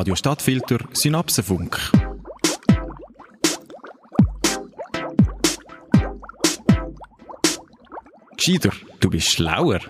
Radio 0.00 0.14
Stadtfilter 0.14 0.78
Synapsenfunk. 0.94 1.78
Gescheiter, 8.34 8.70
du 9.00 9.10
bist 9.10 9.28
schlauer. 9.28 9.80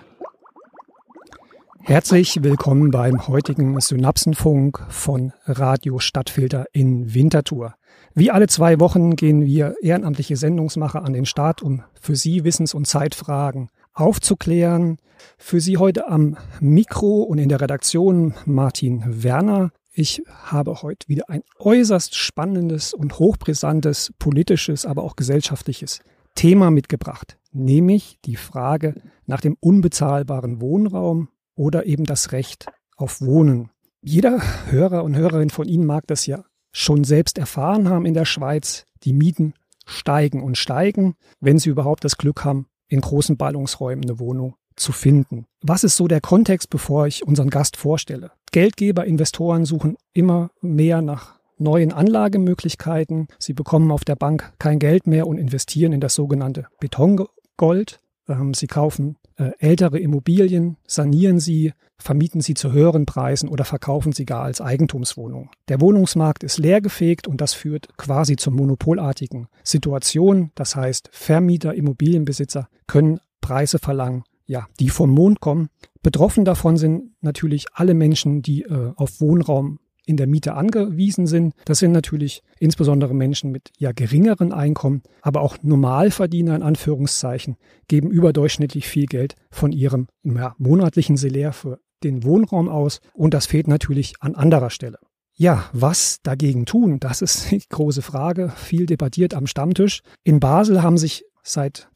Herzlich 1.79 2.43
willkommen 2.43 2.91
beim 2.91 3.25
heutigen 3.29 3.79
Synapsenfunk 3.79 4.85
von 4.89 5.31
Radio 5.45 5.99
Stadtfilter 5.99 6.65
in 6.73 7.13
Winterthur. 7.13 7.75
Wie 8.13 8.31
alle 8.31 8.47
zwei 8.47 8.81
Wochen 8.81 9.15
gehen 9.15 9.45
wir 9.45 9.75
ehrenamtliche 9.81 10.35
Sendungsmacher 10.35 11.05
an 11.05 11.13
den 11.13 11.25
Start, 11.25 11.61
um 11.61 11.83
für 11.93 12.17
Sie 12.17 12.43
Wissens- 12.43 12.73
und 12.73 12.85
Zeitfragen 12.85 13.69
aufzuklären. 13.93 14.97
Für 15.37 15.61
Sie 15.61 15.77
heute 15.77 16.09
am 16.09 16.35
Mikro 16.59 17.21
und 17.21 17.37
in 17.37 17.47
der 17.47 17.61
Redaktion 17.61 18.33
Martin 18.45 19.23
Werner. 19.23 19.71
Ich 19.93 20.23
habe 20.29 20.81
heute 20.83 21.09
wieder 21.09 21.29
ein 21.29 21.43
äußerst 21.59 22.15
spannendes 22.15 22.93
und 22.93 23.19
hochbrisantes 23.19 24.13
politisches, 24.19 24.85
aber 24.85 25.03
auch 25.03 25.17
gesellschaftliches 25.17 25.99
Thema 26.33 26.71
mitgebracht, 26.71 27.37
nämlich 27.51 28.17
die 28.23 28.37
Frage 28.37 28.95
nach 29.25 29.41
dem 29.41 29.57
unbezahlbaren 29.59 30.61
Wohnraum 30.61 31.27
oder 31.55 31.85
eben 31.85 32.05
das 32.05 32.31
Recht 32.31 32.67
auf 32.95 33.19
Wohnen. 33.19 33.69
Jeder 34.01 34.41
Hörer 34.71 35.03
und 35.03 35.17
Hörerin 35.17 35.49
von 35.49 35.67
Ihnen 35.67 35.85
mag 35.85 36.07
das 36.07 36.25
ja 36.25 36.45
schon 36.71 37.03
selbst 37.03 37.37
erfahren 37.37 37.89
haben 37.89 38.05
in 38.05 38.13
der 38.13 38.25
Schweiz. 38.25 38.85
Die 39.03 39.11
Mieten 39.11 39.53
steigen 39.85 40.41
und 40.41 40.57
steigen, 40.57 41.15
wenn 41.41 41.59
Sie 41.59 41.69
überhaupt 41.69 42.05
das 42.05 42.17
Glück 42.17 42.45
haben, 42.45 42.67
in 42.87 43.01
großen 43.01 43.35
Ballungsräumen 43.35 44.05
eine 44.05 44.19
Wohnung 44.19 44.55
zu 44.75 44.91
finden. 44.91 45.45
Was 45.61 45.83
ist 45.83 45.97
so 45.97 46.07
der 46.07 46.21
Kontext, 46.21 46.69
bevor 46.69 47.07
ich 47.07 47.25
unseren 47.25 47.49
Gast 47.49 47.77
vorstelle? 47.77 48.31
Geldgeber, 48.51 49.05
Investoren 49.05 49.65
suchen 49.65 49.97
immer 50.13 50.49
mehr 50.61 51.01
nach 51.01 51.39
neuen 51.57 51.93
Anlagemöglichkeiten. 51.93 53.27
Sie 53.39 53.53
bekommen 53.53 53.91
auf 53.91 54.03
der 54.03 54.15
Bank 54.15 54.53
kein 54.59 54.79
Geld 54.79 55.07
mehr 55.07 55.27
und 55.27 55.37
investieren 55.37 55.93
in 55.93 56.01
das 56.01 56.15
sogenannte 56.15 56.67
Betongold. 56.79 57.99
Ähm, 58.27 58.53
sie 58.53 58.67
kaufen 58.67 59.17
äh, 59.37 59.51
ältere 59.59 59.99
Immobilien, 59.99 60.77
sanieren 60.85 61.39
sie, 61.39 61.73
vermieten 61.97 62.41
sie 62.41 62.55
zu 62.55 62.71
höheren 62.71 63.05
Preisen 63.05 63.47
oder 63.47 63.63
verkaufen 63.63 64.11
sie 64.11 64.25
gar 64.25 64.43
als 64.43 64.59
Eigentumswohnung. 64.59 65.49
Der 65.67 65.81
Wohnungsmarkt 65.81 66.43
ist 66.43 66.57
leergefegt 66.57 67.27
und 67.27 67.41
das 67.41 67.53
führt 67.53 67.95
quasi 67.97 68.35
zur 68.35 68.53
monopolartigen 68.53 69.47
Situation. 69.63 70.51
Das 70.55 70.75
heißt, 70.75 71.09
Vermieter, 71.11 71.73
Immobilienbesitzer 71.73 72.67
können 72.87 73.19
Preise 73.39 73.79
verlangen, 73.79 74.23
ja, 74.51 74.67
die 74.81 74.89
vom 74.89 75.09
Mond 75.09 75.39
kommen. 75.39 75.69
Betroffen 76.03 76.43
davon 76.43 76.75
sind 76.75 77.11
natürlich 77.21 77.67
alle 77.73 77.93
Menschen, 77.93 78.41
die 78.41 78.63
äh, 78.63 78.91
auf 78.97 79.21
Wohnraum 79.21 79.79
in 80.05 80.17
der 80.17 80.27
Miete 80.27 80.55
angewiesen 80.55 81.25
sind. 81.25 81.53
Das 81.63 81.79
sind 81.79 81.93
natürlich 81.93 82.43
insbesondere 82.59 83.15
Menschen 83.15 83.51
mit 83.51 83.71
ja 83.77 83.93
geringeren 83.93 84.51
Einkommen, 84.51 85.03
aber 85.21 85.39
auch 85.41 85.55
Normalverdiener 85.61 86.53
in 86.53 86.63
Anführungszeichen 86.63 87.55
geben 87.87 88.11
überdurchschnittlich 88.11 88.89
viel 88.89 89.05
Geld 89.05 89.35
von 89.51 89.71
ihrem 89.71 90.07
ja, 90.23 90.53
monatlichen 90.57 91.15
Salär 91.15 91.53
für 91.53 91.79
den 92.03 92.25
Wohnraum 92.25 92.67
aus 92.67 92.99
und 93.13 93.33
das 93.33 93.45
fehlt 93.45 93.69
natürlich 93.69 94.15
an 94.19 94.35
anderer 94.35 94.69
Stelle. 94.69 94.97
Ja, 95.33 95.69
was 95.71 96.19
dagegen 96.23 96.65
tun? 96.65 96.99
Das 96.99 97.21
ist 97.21 97.51
die 97.51 97.63
große 97.69 98.01
Frage, 98.01 98.51
viel 98.57 98.85
debattiert 98.85 99.33
am 99.33 99.47
Stammtisch. 99.47 100.01
In 100.25 100.41
Basel 100.41 100.83
haben 100.83 100.97
sich 100.97 101.23
seit 101.41 101.89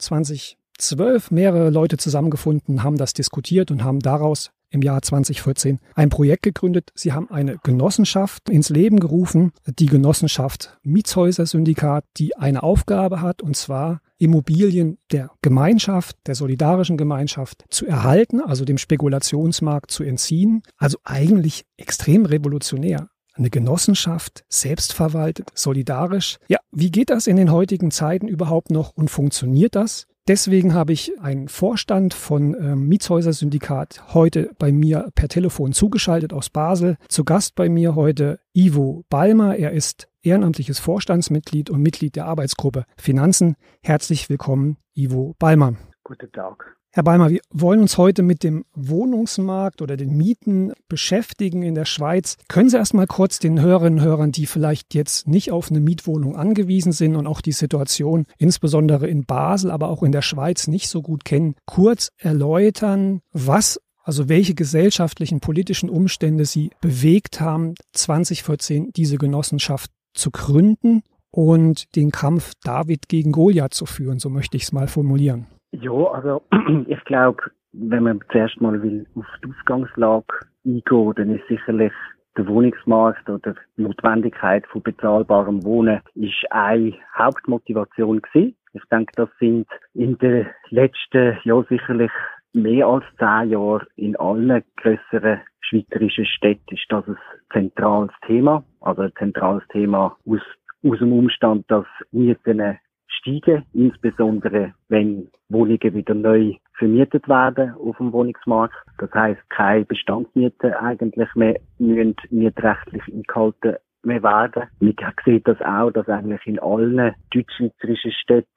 2012 0.77 1.31
mehrere 1.31 1.69
Leute 1.69 1.97
zusammengefunden, 1.97 2.83
haben 2.83 2.97
das 2.97 3.13
diskutiert 3.13 3.71
und 3.71 3.83
haben 3.83 3.99
daraus 3.99 4.51
im 4.69 4.81
Jahr 4.81 5.01
2014 5.01 5.79
ein 5.95 6.09
Projekt 6.09 6.43
gegründet. 6.43 6.91
Sie 6.95 7.13
haben 7.13 7.29
eine 7.31 7.57
Genossenschaft 7.63 8.49
ins 8.49 8.69
Leben 8.69 8.99
gerufen, 8.99 9.53
die 9.65 9.85
Genossenschaft 9.85 10.77
Mietshäuser 10.83 11.45
Syndikat, 11.45 12.03
die 12.17 12.35
eine 12.35 12.63
Aufgabe 12.63 13.21
hat, 13.21 13.41
und 13.41 13.55
zwar 13.55 14.01
Immobilien 14.17 14.97
der 15.11 15.31
Gemeinschaft, 15.41 16.17
der 16.27 16.35
solidarischen 16.35 16.97
Gemeinschaft 16.97 17.65
zu 17.69 17.85
erhalten, 17.85 18.41
also 18.41 18.65
dem 18.65 18.77
Spekulationsmarkt 18.77 19.91
zu 19.91 20.03
entziehen. 20.03 20.63
Also 20.77 20.97
eigentlich 21.03 21.65
extrem 21.77 22.25
revolutionär. 22.25 23.09
Eine 23.33 23.49
Genossenschaft, 23.49 24.45
selbstverwaltet, 24.47 25.51
solidarisch. 25.53 26.37
Ja, 26.47 26.59
wie 26.71 26.89
geht 26.89 27.09
das 27.09 27.27
in 27.27 27.35
den 27.35 27.51
heutigen 27.51 27.91
Zeiten 27.91 28.29
überhaupt 28.29 28.71
noch 28.71 28.91
und 28.95 29.09
funktioniert 29.09 29.75
das? 29.75 30.07
Deswegen 30.27 30.73
habe 30.73 30.91
ich 30.91 31.19
einen 31.21 31.47
Vorstand 31.49 32.15
von 32.15 32.55
ähm, 32.55 32.87
Mietshäuser 32.87 33.31
Syndikat 33.31 34.15
heute 34.15 34.49
bei 34.57 34.71
mir 34.71 35.11
per 35.13 35.27
Telefon 35.27 35.71
zugeschaltet 35.71 36.33
aus 36.33 36.49
Basel. 36.49 36.97
Zu 37.09 37.23
Gast 37.23 37.53
bei 37.53 37.69
mir 37.69 37.93
heute 37.93 38.39
Ivo 38.51 39.05
Balmer. 39.09 39.55
Er 39.55 39.71
ist 39.71 40.09
ehrenamtliches 40.23 40.79
Vorstandsmitglied 40.79 41.69
und 41.69 41.83
Mitglied 41.83 42.15
der 42.15 42.25
Arbeitsgruppe 42.25 42.85
Finanzen. 42.97 43.55
Herzlich 43.83 44.27
willkommen, 44.27 44.77
Ivo 44.95 45.35
Balmer. 45.37 45.75
Guten 46.05 46.31
Tag. 46.31 46.77
Herr 46.91 47.01
Balmer, 47.01 47.31
wir 47.31 47.41
wollen 47.49 47.81
uns 47.81 47.97
heute 47.97 48.21
mit 48.21 48.43
dem 48.43 48.63
Wohnungsmarkt 48.75 49.81
oder 49.81 49.97
den 49.97 50.15
Mieten 50.15 50.71
beschäftigen 50.87 51.63
in 51.63 51.73
der 51.73 51.85
Schweiz. 51.85 52.37
Können 52.47 52.69
Sie 52.69 52.77
erst 52.77 52.93
mal 52.93 53.07
kurz 53.07 53.39
den 53.39 53.59
Hörerinnen 53.59 53.99
und 53.99 54.05
Hörern, 54.05 54.31
die 54.31 54.45
vielleicht 54.45 54.93
jetzt 54.93 55.27
nicht 55.27 55.51
auf 55.51 55.71
eine 55.71 55.79
Mietwohnung 55.79 56.35
angewiesen 56.35 56.91
sind 56.91 57.15
und 57.15 57.25
auch 57.25 57.41
die 57.41 57.53
Situation 57.53 58.27
insbesondere 58.37 59.07
in 59.07 59.25
Basel, 59.25 59.71
aber 59.71 59.89
auch 59.89 60.03
in 60.03 60.11
der 60.11 60.21
Schweiz 60.21 60.67
nicht 60.67 60.89
so 60.89 61.01
gut 61.01 61.25
kennen, 61.25 61.55
kurz 61.65 62.11
erläutern, 62.17 63.21
was 63.31 63.81
also 64.03 64.29
welche 64.29 64.53
gesellschaftlichen, 64.53 65.39
politischen 65.39 65.89
Umstände 65.89 66.45
Sie 66.45 66.69
bewegt 66.81 67.41
haben, 67.41 67.73
2014 67.93 68.91
diese 68.95 69.17
Genossenschaft 69.17 69.89
zu 70.13 70.29
gründen 70.29 71.01
und 71.31 71.95
den 71.95 72.11
Kampf 72.11 72.53
David 72.63 73.09
gegen 73.09 73.31
Goliath 73.31 73.73
zu 73.73 73.87
führen, 73.87 74.19
so 74.19 74.29
möchte 74.29 74.55
ich 74.55 74.63
es 74.63 74.71
mal 74.71 74.87
formulieren. 74.87 75.47
Ja, 75.81 75.91
also 75.91 76.41
ich 76.87 77.03
glaube, 77.05 77.43
wenn 77.73 78.03
man 78.03 78.21
zuerst 78.31 78.59
mal 78.61 78.81
will 78.81 79.05
auf 79.15 79.25
die 79.43 79.49
Ausgangslage 79.49 80.25
eingehen, 80.65 81.13
dann 81.15 81.35
ist 81.35 81.47
sicherlich 81.47 81.93
der 82.37 82.47
Wohnungsmarkt 82.47 83.29
oder 83.29 83.55
die 83.77 83.81
Notwendigkeit 83.81 84.65
von 84.67 84.83
bezahlbarem 84.83 85.63
Wohnen 85.63 86.01
ist 86.15 86.45
eine 86.51 86.93
Hauptmotivation 87.17 88.21
gewesen. 88.21 88.55
Ich 88.73 88.83
denke, 88.91 89.11
das 89.15 89.29
sind 89.39 89.67
in 89.93 90.17
den 90.17 90.47
letzten 90.69 91.37
Jahren 91.43 91.65
sicherlich 91.69 92.11
mehr 92.53 92.87
als 92.87 93.05
zehn 93.17 93.51
Jahren 93.51 93.87
in 93.95 94.15
allen 94.17 94.63
größeren 94.77 95.41
schweizerischen 95.61 96.25
Städten 96.25 96.75
ist 96.75 96.85
das 96.89 97.07
ein 97.07 97.17
zentrales 97.51 98.11
Thema. 98.27 98.63
Also 98.81 99.03
ein 99.03 99.13
zentrales 99.17 99.63
Thema 99.69 100.15
aus, 100.25 100.41
aus 100.83 100.99
dem 100.99 101.13
Umstand, 101.13 101.65
dass 101.69 101.85
Mieten 102.11 102.77
steigen, 103.25 103.65
insbesondere 103.73 104.73
wenn 104.89 105.29
Wohnungen 105.49 105.93
wieder 105.93 106.13
neu 106.13 106.55
vermietet 106.77 107.27
werden 107.27 107.73
auf 107.75 107.97
dem 107.97 108.13
Wohnungsmarkt. 108.13 108.75
Das 108.97 109.11
heißt, 109.13 109.49
keine 109.49 109.85
Bestandsmieten 109.85 110.73
eigentlich 110.73 111.33
mehr 111.35 111.59
müssen 111.79 112.15
mietrechtlich 112.29 113.03
eingehalten 113.07 113.77
mehr 114.03 114.21
werden. 114.21 114.63
Man 114.79 114.95
sieht 115.25 115.47
das 115.47 115.59
auch, 115.61 115.91
dass 115.91 116.07
eigentlich 116.07 116.45
in 116.45 116.59
allen 116.59 117.15
deutsch-schweizerischen 117.33 118.11
Städten 118.11 118.49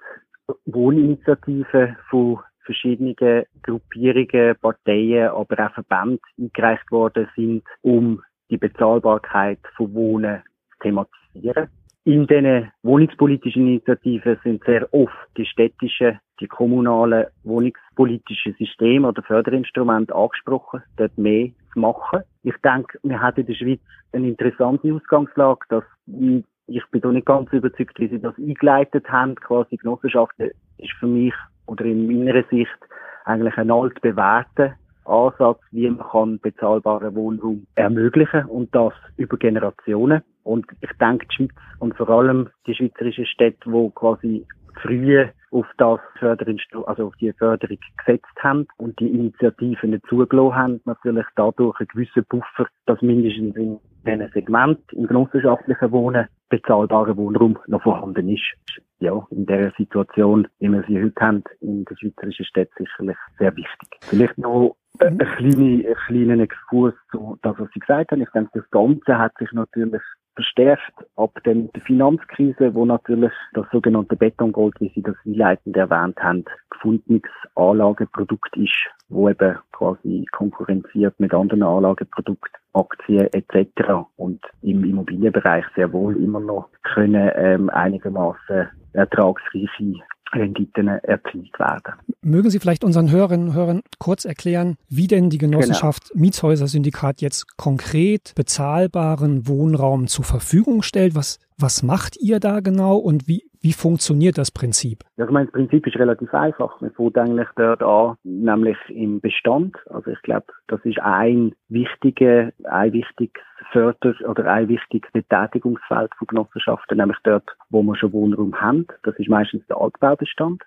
Wohninitiativen 0.67 1.97
von 2.11 2.41
verschiedenen 2.65 3.17
Gruppierungen, 3.63 4.57
Parteien, 4.61 5.29
aber 5.29 5.67
auch 5.67 5.75
Verbänden 5.75 6.21
eingereicht 6.39 6.91
worden 6.91 7.29
sind, 7.35 7.65
um 7.81 8.23
die 8.51 8.59
Bezahlbarkeit 8.59 9.61
von 9.77 9.95
Wohnen 9.95 10.43
zu 10.73 10.79
thematisieren. 10.81 11.69
In 12.09 12.27
diesen 12.27 12.73
wohnungspolitischen 12.85 13.67
Initiativen 13.67 14.39
sind 14.43 14.65
sehr 14.65 14.89
oft 14.95 15.13
die 15.37 15.45
städtischen, 15.45 16.19
die 16.41 16.47
kommunalen 16.47 17.27
wohnungspolitischen 17.45 18.55
Systeme 18.59 19.09
oder 19.09 19.23
Förderinstrumente 19.23 20.15
angesprochen, 20.15 20.83
dort 20.97 21.19
mehr 21.19 21.51
zu 21.75 21.81
machen. 21.81 22.21
Ich 22.45 22.55
denke, 22.65 22.99
wir 23.03 23.21
haben 23.21 23.37
in 23.39 23.47
der 23.47 23.53
Schweiz 23.53 23.81
eine 24.13 24.27
interessante 24.27 24.91
Ausgangslage, 24.91 25.61
dass 25.69 25.85
ich 26.07 26.83
bin 26.91 27.01
da 27.03 27.13
nicht 27.13 27.27
ganz 27.27 27.53
überzeugt, 27.53 28.01
wie 28.01 28.09
sie 28.09 28.23
das 28.23 28.39
eingeleitet 28.39 29.07
haben. 29.11 29.35
Quasi 29.35 29.77
Genossenschaften 29.77 30.53
ist 30.79 30.93
für 30.99 31.07
mich 31.07 31.35
oder 31.67 31.85
in 31.85 32.07
meiner 32.07 32.43
Sicht 32.45 32.79
eigentlich 33.27 33.59
ein 33.59 33.71
altbewährter 33.71 34.77
Ansatz, 35.05 35.61
wie 35.73 35.91
man 35.91 36.09
kann 36.09 36.39
bezahlbaren 36.39 37.15
Wohnraum 37.15 37.67
ermöglichen 37.75 38.47
und 38.47 38.75
das 38.75 38.95
über 39.19 39.37
Generationen. 39.37 40.23
Und 40.49 40.65
ich 40.81 40.91
denke, 40.99 41.27
die 41.27 41.35
Schweiz 41.35 41.51
und 41.79 41.95
vor 41.95 42.09
allem 42.09 42.49
die 42.67 42.75
schweizerischen 42.75 43.27
Städte, 43.27 43.71
wo 43.71 43.91
quasi 43.91 44.47
früher 44.81 45.29
auf 45.51 45.67
das 45.77 46.01
Förderinstru 46.19 46.85
also 46.85 47.09
auf 47.09 47.17
die 47.17 47.35
Förderung 47.35 47.77
gesetzt 47.99 48.35
haben 48.41 48.67
und 48.79 48.99
die 48.99 49.09
Initiativen 49.09 49.91
nicht 49.91 50.07
zugelassen 50.09 50.57
haben, 50.57 50.81
natürlich 50.87 51.27
dadurch 51.37 51.79
einen 51.81 51.89
gewissen 51.89 52.25
Puffer, 52.25 52.67
dass 52.87 53.03
mindestens 53.03 53.57
in 53.57 53.79
diesem 54.07 54.31
Segment 54.33 54.81
im 54.93 55.07
genossenschaftlichen 55.07 55.93
Wohnen 55.93 56.29
bezahlbarer 56.49 57.17
Wohnraum 57.19 57.59
noch 57.67 57.83
vorhanden 57.83 58.31
ist. 58.31 58.55
Ja, 59.01 59.27
in 59.31 59.45
der 59.45 59.73
Situation, 59.77 60.49
wie 60.61 60.69
wir 60.69 60.83
sie 60.89 61.03
heute 61.03 61.21
haben, 61.21 61.45
in 61.61 61.85
der 61.85 61.97
schweizerischen 61.97 62.47
Stadt 62.47 62.71
sicherlich 62.79 63.19
sehr 63.39 63.55
wichtig. 63.55 63.89
Vielleicht 64.01 64.39
noch 64.39 64.77
Ein 65.01 65.19
kleiner, 65.19 65.95
kleiner 66.07 66.43
Exkurs 66.43 66.95
zu 67.13 67.39
das, 67.43 67.55
was 67.59 67.69
Sie 67.73 67.81
gesagt 67.81 68.11
haben. 68.11 68.23
Ich 68.23 68.31
denke, 68.31 68.51
das 68.55 68.71
Ganze 68.71 69.17
hat 69.17 69.33
sich 69.39 69.53
natürlich 69.53 70.03
verstärkt 70.39 70.95
ab 71.17 71.37
dem, 71.45 71.69
der 71.73 71.83
Finanzkrise, 71.83 72.73
wo 72.73 72.85
natürlich 72.85 73.33
das 73.55 73.67
sogenannte 73.73 74.15
Betongold, 74.15 74.75
wie 74.79 74.93
Sie 74.95 75.03
das 75.03 75.17
einleitend 75.27 75.77
erwähnt 75.77 76.17
haben, 76.21 76.45
gefundenes 76.71 77.23
Anlageprodukt 77.57 78.57
ist, 78.57 78.87
wo 79.09 79.29
eben 79.29 79.59
quasi 79.73 80.25
konkurrenziert 80.31 81.19
mit 81.19 81.35
anderen 81.35 81.65
Anlageprodukten, 81.65 82.57
Aktien 82.73 83.27
etc. 83.33 84.07
und 84.17 84.41
im 84.63 84.85
Immobilienbereich 84.85 85.65
sehr 85.75 85.93
wohl 85.93 86.17
immer 86.23 86.39
noch 86.39 86.69
können 86.85 87.33
ähm, 87.35 87.69
einigermaßen 87.71 88.69
ertragsreiche 88.93 89.95
Renditen 90.33 90.87
erzielt 90.87 91.59
werden. 91.59 91.95
Mögen 92.25 92.51
Sie 92.51 92.59
vielleicht 92.59 92.83
unseren 92.83 93.13
Hörerinnen 93.13 93.49
und 93.49 93.55
Hörern 93.55 93.83
kurz 94.01 94.25
erklären, 94.25 94.77
wie 94.89 95.07
denn 95.07 95.31
die 95.31 95.39
Genossenschaft 95.39 96.11
genau. 96.11 96.23
Mietshäuser-Syndikat 96.23 97.21
jetzt 97.21 97.57
konkret 97.57 98.33
bezahlbaren 98.35 99.47
Wohnraum 99.47 100.09
zur 100.09 100.25
Verfügung 100.25 100.83
stellt? 100.83 101.15
Was, 101.15 101.39
was 101.57 101.85
macht 101.85 102.17
ihr 102.21 102.41
da 102.41 102.59
genau 102.59 102.97
und 102.97 103.29
wie, 103.29 103.45
wie 103.61 103.73
funktioniert 103.73 104.37
das 104.37 104.51
Prinzip? 104.51 105.05
Ja, 105.17 105.27
ich 105.27 105.31
meine, 105.31 105.47
das 105.47 105.53
Prinzip 105.53 105.87
ist 105.87 105.97
relativ 105.97 106.35
einfach. 106.35 106.81
Man 106.81 106.91
fängt 106.91 107.17
eigentlich 107.19 107.49
dort 107.55 107.85
an, 107.85 108.17
nämlich 108.25 108.77
im 108.89 109.21
Bestand. 109.21 109.77
Also 109.89 110.11
ich 110.11 110.21
glaube, 110.23 110.47
das 110.67 110.81
ist 110.85 110.99
ein 110.99 111.55
wichtiger, 111.69 112.51
ein 112.65 112.93
wichtiges 112.95 113.43
Förder- 113.71 114.29
oder 114.29 114.45
ein 114.47 114.69
wichtiges 114.69 115.11
Betätigungsfeld 115.13 116.11
von 116.19 116.27
Genossenschaften, 116.27 116.99
nämlich 116.99 117.19
dort, 117.23 117.49
wo 117.71 117.81
wir 117.85 117.95
schon 117.95 118.13
Wohnraum 118.13 118.61
haben. 118.61 118.89
Das 119.05 119.15
ist 119.19 119.29
meistens 119.29 119.65
der 119.69 119.77
Altbaubestand. 119.77 120.65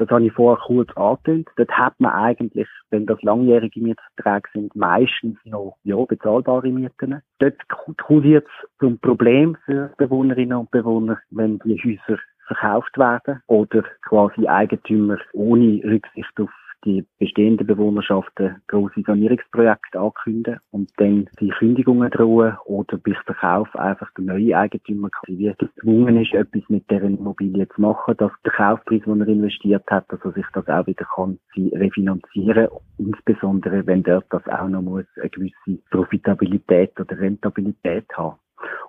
Das 0.00 0.08
habe 0.08 0.24
ich 0.24 0.32
vorher 0.32 0.64
kurz 0.64 0.88
angetönt. 0.96 1.50
Dort 1.56 1.70
hat 1.72 1.92
man 2.00 2.12
eigentlich, 2.12 2.66
wenn 2.88 3.04
das 3.04 3.20
langjährige 3.20 3.82
Mietverträge 3.82 4.48
sind, 4.54 4.74
meistens 4.74 5.36
noch, 5.44 5.76
ja, 5.84 6.02
bezahlbare 6.02 6.68
Mieten. 6.68 7.20
Dort 7.38 7.58
kursiert 7.98 8.46
es 8.46 8.70
zum 8.78 8.98
Problem 8.98 9.58
für 9.66 9.92
Bewohnerinnen 9.98 10.56
und 10.56 10.70
Bewohner, 10.70 11.18
wenn 11.28 11.58
die 11.58 11.76
Häuser 11.76 12.18
verkauft 12.46 12.96
werden 12.96 13.42
oder 13.46 13.84
quasi 14.00 14.46
Eigentümer 14.46 15.18
ohne 15.34 15.82
Rücksicht 15.84 16.40
auf 16.40 16.50
die 16.84 17.04
bestehenden 17.18 17.66
Bewohnerschaften 17.66 18.62
große 18.68 19.02
Sanierungsprojekte 19.06 20.00
ankündigen 20.00 20.60
und 20.70 20.90
dann 20.96 21.28
die 21.40 21.50
Kündigungen 21.50 22.10
drohen 22.10 22.56
oder 22.64 22.96
bis 22.98 23.16
Verkauf 23.24 23.74
einfach 23.76 24.10
der 24.16 24.24
neue 24.24 24.56
Eigentümer 24.56 25.10
quasi 25.10 25.52
gezwungen 25.58 26.20
ist, 26.20 26.34
etwas 26.34 26.62
mit 26.68 26.90
der 26.90 27.02
Immobilie 27.02 27.68
zu 27.68 27.80
machen, 27.80 28.16
dass 28.16 28.32
der 28.44 28.52
Kaufpreis, 28.52 29.02
den 29.04 29.20
er 29.20 29.28
investiert 29.28 29.84
hat, 29.90 30.10
dass 30.10 30.20
er 30.24 30.32
sich 30.32 30.46
das 30.54 30.68
auch 30.68 30.86
wieder 30.86 31.06
kann, 31.14 31.38
refinanzieren, 31.56 32.68
insbesondere 32.98 33.86
wenn 33.86 34.02
dort 34.02 34.26
das 34.30 34.46
auch 34.48 34.68
noch 34.68 34.82
muss 34.82 35.06
eine 35.16 35.30
gewisse 35.30 35.82
Profitabilität 35.90 36.98
oder 36.98 37.18
Rentabilität 37.18 38.06
haben. 38.14 38.36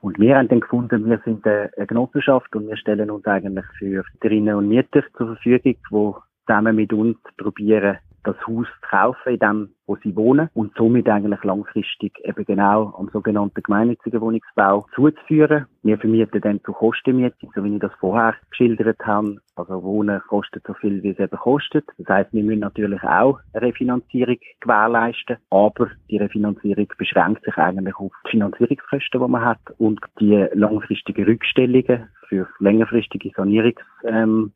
Und 0.01 0.19
wir 0.19 0.35
haben 0.35 0.47
dann 0.47 0.59
gefunden, 0.59 1.09
wir 1.09 1.21
sind 1.23 1.45
eine 1.45 1.69
Genossenschaft 1.87 2.53
und 2.55 2.67
wir 2.67 2.75
stellen 2.77 3.11
uns 3.11 3.25
eigentlich 3.25 3.65
für 3.77 4.03
Mieterinnen 4.13 4.55
und 4.55 4.67
Mieter 4.67 5.03
zur 5.15 5.35
Verfügung, 5.35 5.75
die 5.91 6.13
zusammen 6.51 6.75
mit 6.75 6.91
uns 6.91 7.17
probieren, 7.37 7.97
das 8.23 8.35
Haus 8.45 8.67
zu 8.67 8.87
kaufen, 8.87 9.33
in 9.33 9.39
dem, 9.39 9.69
wo 9.87 9.95
sie 9.95 10.15
wohnen 10.15 10.49
und 10.53 10.73
somit 10.77 11.09
eigentlich 11.09 11.43
langfristig 11.43 12.13
eben 12.23 12.45
genau 12.45 12.93
am 12.95 13.09
sogenannten 13.11 13.63
gemeinnützigen 13.63 14.21
Wohnungsbau 14.21 14.85
zuzuführen. 14.93 15.65
Wir 15.81 15.97
vermieten 15.97 16.39
dann 16.41 16.61
zu 16.63 16.71
Kostenmiete, 16.71 17.47
so 17.55 17.63
wie 17.63 17.73
ich 17.73 17.79
das 17.79 17.91
vorher 17.99 18.35
geschildert 18.51 18.99
habe. 19.03 19.37
Also 19.55 19.81
Wohnen 19.81 20.21
kostet 20.27 20.63
so 20.67 20.73
viel, 20.75 21.01
wie 21.01 21.09
es 21.09 21.19
eben 21.19 21.37
kostet. 21.37 21.85
Das 21.97 22.07
heißt, 22.09 22.33
wir 22.33 22.43
müssen 22.43 22.59
natürlich 22.59 23.01
auch 23.01 23.39
eine 23.53 23.67
Refinanzierung 23.67 24.37
gewährleisten, 24.59 25.37
aber 25.49 25.89
die 26.11 26.17
Refinanzierung 26.17 26.87
beschränkt 26.97 27.43
sich 27.43 27.57
eigentlich 27.57 27.95
auf 27.95 28.11
die 28.27 28.31
Finanzierungskosten, 28.31 29.19
die 29.19 29.27
man 29.27 29.45
hat 29.45 29.61
und 29.79 29.99
die 30.19 30.47
langfristigen 30.53 31.25
Rückstellungen 31.25 32.09
für 32.29 32.47
längerfristige 32.59 33.31
Sanierungszyklen 33.35 33.83
ähm, 34.03 34.53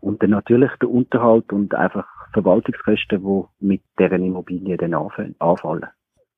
und 0.00 0.22
dann 0.22 0.30
natürlich 0.30 0.70
der 0.80 0.90
Unterhalt 0.90 1.52
und 1.52 1.74
einfach 1.74 2.06
Verwaltungskosten, 2.32 3.22
die 3.22 3.66
mit 3.66 3.82
deren 3.98 4.24
Immobilien 4.24 4.78
dann 4.78 4.94
anfallen. 4.94 5.86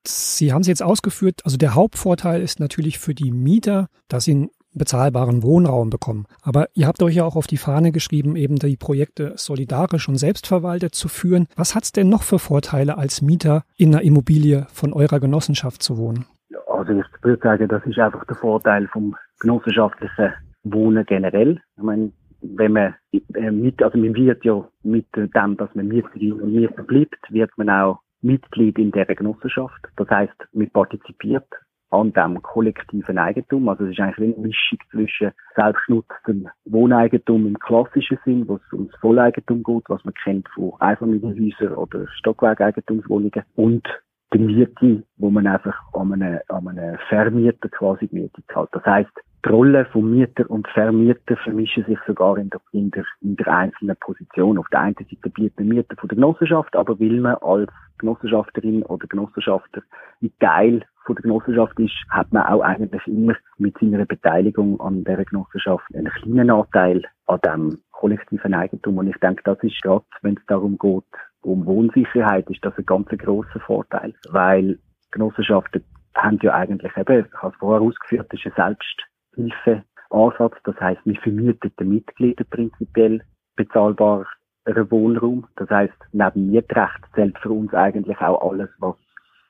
Sie 0.07 0.53
haben 0.53 0.63
es 0.63 0.69
jetzt 0.69 0.83
ausgeführt, 0.83 1.43
also 1.45 1.57
der 1.57 1.75
Hauptvorteil 1.75 2.41
ist 2.41 2.61
natürlich 2.61 2.99
für 2.99 3.15
die 3.15 3.31
Mieter, 3.31 3.89
dass 4.09 4.25
sie 4.25 4.33
einen 4.33 4.51
bezahlbaren 4.75 5.43
Wohnraum 5.43 5.91
bekommen. 5.91 6.27
Aber 6.43 6.69
ihr 6.75 6.87
habt 6.87 7.03
euch 7.03 7.17
ja 7.17 7.25
auch 7.25 7.37
auf 7.37 7.47
die 7.47 7.57
Fahne 7.57 7.93
geschrieben, 7.93 8.37
eben 8.37 8.57
die 8.57 8.77
Projekte 8.77 9.33
solidarisch 9.37 10.09
und 10.09 10.17
selbstverwaltet 10.17 10.95
zu 10.95 11.09
führen. 11.09 11.47
Was 11.57 11.75
hat 11.75 11.85
es 11.85 11.93
denn 11.93 12.09
noch 12.09 12.23
für 12.23 12.39
Vorteile 12.39 12.97
als 12.97 13.23
Mieter 13.23 13.65
in 13.77 13.95
einer 13.95 14.03
Immobilie 14.05 14.67
von 14.73 14.93
eurer 14.93 15.21
Genossenschaft 15.21 15.83
zu 15.83 15.99
wohnen? 15.99 16.27
Also 16.69 16.93
ich 16.93 17.07
würde 17.23 17.43
sagen, 17.43 17.69
das 17.69 17.85
ist 17.85 17.99
einfach 17.99 18.25
der 18.25 18.37
Vorteil 18.37 18.87
vom 18.89 19.17
genossenschaftlichen 19.41 20.33
Wohnen 20.63 21.05
generell. 21.05 21.61
Ich 21.77 21.83
meine, 21.83 22.13
wenn 22.41 22.73
man 22.73 22.95
äh, 23.13 23.51
mit, 23.51 23.83
also 23.83 23.99
man 23.99 24.15
wird 24.15 24.45
ja 24.45 24.67
mit 24.83 25.07
dem, 25.15 25.57
dass 25.57 25.75
man 25.75 25.89
Mieterin 25.89 26.33
und 26.33 26.53
Mieter 26.53 26.83
bleibt, 26.83 27.19
wird 27.31 27.51
man 27.57 27.71
auch 27.71 28.01
Mitglied 28.21 28.79
in 28.79 28.91
der 28.91 29.07
Genossenschaft. 29.07 29.87
Das 29.97 30.09
heißt, 30.09 30.35
man 30.53 30.71
partizipiert 30.71 31.47
an 31.91 32.13
dem 32.13 32.43
kollektiven 32.43 33.19
Eigentum. 33.19 33.69
Also 33.69 33.85
es 33.85 33.93
ist 33.93 34.01
eigentlich 34.01 34.37
eine 34.37 34.47
Mischung 34.47 34.79
zwischen 34.91 35.33
selbstnutztem 35.57 36.49
Wohneigentum 36.67 37.47
im 37.47 37.59
klassischen 37.59 38.19
Sinn, 38.25 38.49
wo 38.49 38.57
es 38.57 38.73
ums 38.73 38.95
Volleigentum 39.01 39.63
geht, 39.63 39.85
was 39.89 40.05
man 40.05 40.15
kennt 40.23 40.49
von 40.51 40.73
Einfamilienhäusern 40.81 41.75
oder 41.75 42.07
Stockwerkeigentumswohnungen 42.19 43.45
und 43.57 43.89
der 44.33 44.41
Miete, 44.41 45.05
wo 45.17 45.31
man 45.31 45.47
einfach 45.47 45.81
an 45.95 46.13
einem, 46.13 46.41
an 46.49 46.69
einem 46.69 46.99
Vermieter 47.09 47.69
quasi 47.71 48.09
Miete 48.13 48.43
zahlt. 48.53 48.69
Das 48.73 48.85
heißt, 48.85 49.13
die 49.45 49.49
Rolle 49.49 49.85
von 49.87 50.11
Mieter 50.11 50.51
und 50.51 50.67
Vermieter 50.69 51.37
vermischen 51.37 51.85
sich 51.85 51.99
sogar 52.07 52.39
in 52.39 52.51
der, 52.51 52.61
in 52.73 52.91
der, 52.91 53.05
in 53.21 53.37
der 53.37 53.49
einzelnen 53.49 53.97
Position. 53.97 54.59
Auf 54.59 54.69
der 54.71 54.81
einen 54.81 54.95
Seite 54.95 55.31
bietet 55.31 55.59
der 55.59 55.67
Mieter 55.67 55.97
von 55.97 56.09
der 56.09 56.17
Genossenschaft, 56.17 56.75
aber 56.75 56.99
will 56.99 57.21
man 57.21 57.37
als 57.37 57.71
Genossenschafterin 57.99 58.83
oder 58.85 59.07
Genossenschafter 59.07 59.83
ein 60.23 60.33
Teil 60.41 60.85
von 61.05 61.15
der 61.15 61.23
Genossenschaft 61.23 61.79
ist, 61.79 61.95
hat 62.11 62.33
man 62.33 62.45
auch 62.45 62.63
eigentlich 62.63 63.07
immer 63.07 63.35
mit 63.59 63.79
seiner 63.79 64.05
Beteiligung 64.05 64.81
an 64.81 65.05
der 65.05 65.25
Genossenschaft 65.25 65.85
einen 65.95 66.13
kleinen 66.13 66.51
Anteil 66.51 67.03
an 67.27 67.41
dem 67.45 67.79
kollektiven 67.93 68.55
Eigentum. 68.55 68.99
Und 68.99 69.09
ich 69.09 69.17
denke, 69.19 69.43
das 69.45 69.59
ist 69.63 69.81
gerade, 69.83 70.05
wenn 70.23 70.37
es 70.37 70.47
darum 70.47 70.79
geht, 70.79 71.05
um 71.43 71.65
Wohnsicherheit, 71.67 72.49
ist 72.51 72.65
das 72.65 72.77
ein 72.77 72.87
ganz 72.87 73.09
grosser 73.09 73.61
Vorteil, 73.61 74.15
weil 74.31 74.79
Genossenschaften 75.11 75.85
haben 76.15 76.39
ja 76.43 76.55
eigentlich 76.55 76.97
eben, 76.97 77.27
ich 77.27 77.43
habe 77.43 77.53
es 77.53 77.59
vorher 77.59 77.81
ausgeführt, 77.81 78.33
ist 78.33 78.47
ein 78.47 78.53
Selbst 78.57 79.08
Hilfeansatz. 79.39 80.57
Das 80.65 80.81
heißt, 80.81 81.01
wir 81.05 81.17
vermieten 81.21 81.73
den 81.79 81.89
Mitgliedern 81.89 82.47
prinzipiell 82.51 83.23
bezahlbaren 83.57 84.27
Wohnraum. 84.67 85.47
Das 85.57 85.71
heißt, 85.71 85.97
neben 86.13 86.51
Mietrecht 86.51 87.01
zählt 87.15 87.39
für 87.39 87.51
uns 87.51 87.73
eigentlich 87.73 88.19
auch 88.19 88.51
alles, 88.51 88.71
was 88.79 88.97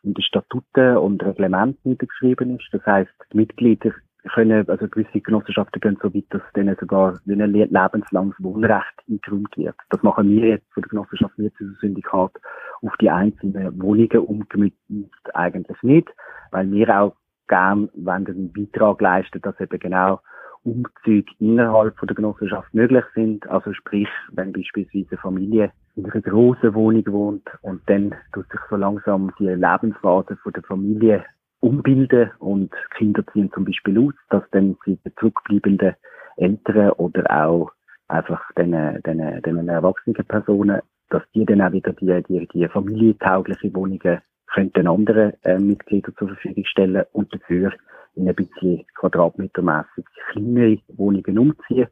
in 0.02 0.14
den 0.14 0.22
Statuten 0.22 0.96
und 0.96 1.24
Reglementen 1.24 1.92
niedergeschrieben 1.92 2.58
ist. 2.58 2.68
Das 2.72 2.84
heißt, 2.86 3.34
Mitglieder 3.34 3.92
können, 4.34 4.68
also 4.68 4.88
gewisse 4.88 5.20
Genossenschaften 5.20 5.80
gehen 5.80 5.98
so 6.02 6.12
weit, 6.14 6.26
dass 6.30 6.42
denen 6.54 6.76
sogar 6.78 7.18
ein 7.26 7.52
lebenslanges 7.52 8.36
Wohnrecht 8.38 8.94
eingeräumt 9.08 9.56
wird. 9.56 9.76
Das 9.90 10.02
machen 10.02 10.28
wir 10.28 10.48
jetzt 10.48 10.72
für 10.72 10.82
die 10.82 10.88
Genossenschaft 10.88 11.34
Syndikat 11.80 12.32
auf 12.82 12.96
die 13.00 13.10
einzelnen 13.10 13.80
Wohnungen 13.80 14.18
umgemünzt 14.18 15.34
eigentlich 15.34 15.82
nicht, 15.82 16.08
weil 16.50 16.70
wir 16.70 17.00
auch 17.00 17.16
gern 17.48 17.88
wenn 17.94 18.26
einen 18.26 18.52
Beitrag 18.52 19.00
leisten, 19.00 19.40
dass 19.42 19.58
eben 19.60 19.78
genau 19.78 20.20
Umzüge 20.64 21.30
innerhalb 21.38 21.96
von 21.98 22.08
der 22.08 22.14
Genossenschaft 22.14 22.72
möglich 22.74 23.04
sind. 23.14 23.48
Also 23.48 23.72
sprich, 23.72 24.08
wenn 24.32 24.52
beispielsweise 24.52 25.06
eine 25.10 25.18
Familie 25.18 25.72
in 25.96 26.10
einer 26.10 26.20
grossen 26.20 26.74
Wohnung 26.74 27.06
wohnt 27.08 27.48
und 27.62 27.80
dann 27.86 28.14
tut 28.32 28.48
sich 28.50 28.60
so 28.68 28.76
langsam 28.76 29.32
die 29.38 29.48
Lebensphase 29.48 30.36
von 30.42 30.52
der 30.52 30.62
Familie 30.62 31.24
umbilden 31.60 32.30
und 32.38 32.72
Kinder 32.96 33.24
ziehen 33.32 33.50
zum 33.52 33.64
Beispiel 33.64 33.98
aus, 33.98 34.14
dass 34.30 34.44
dann 34.52 34.76
die 34.86 34.98
zurückbleibenden 35.18 35.94
Eltern 36.36 36.90
oder 36.90 37.24
auch 37.30 37.72
einfach 38.06 38.40
den, 38.56 38.72
den, 39.02 39.42
den 39.42 39.68
erwachsenen 39.68 40.24
Personen, 40.26 40.80
dass 41.10 41.22
die 41.34 41.44
dann 41.44 41.62
auch 41.62 41.72
wieder 41.72 41.92
die, 41.94 42.22
die, 42.28 42.46
die 42.46 42.68
familientaugliche 42.68 43.74
Wohnungen 43.74 44.20
könnten 44.54 44.86
andere 44.86 45.34
äh, 45.44 45.58
Mitglieder 45.58 46.14
zur 46.16 46.28
Verfügung 46.28 46.64
stellen 46.64 47.04
und 47.12 47.32
dafür 47.32 47.72
in 48.14 48.28
ein 48.28 48.34
bisschen 48.34 48.84
quadratmetermässig 48.98 50.04
kleinere 50.30 50.78
Wohnungen 50.88 51.38
umziehen. 51.38 51.88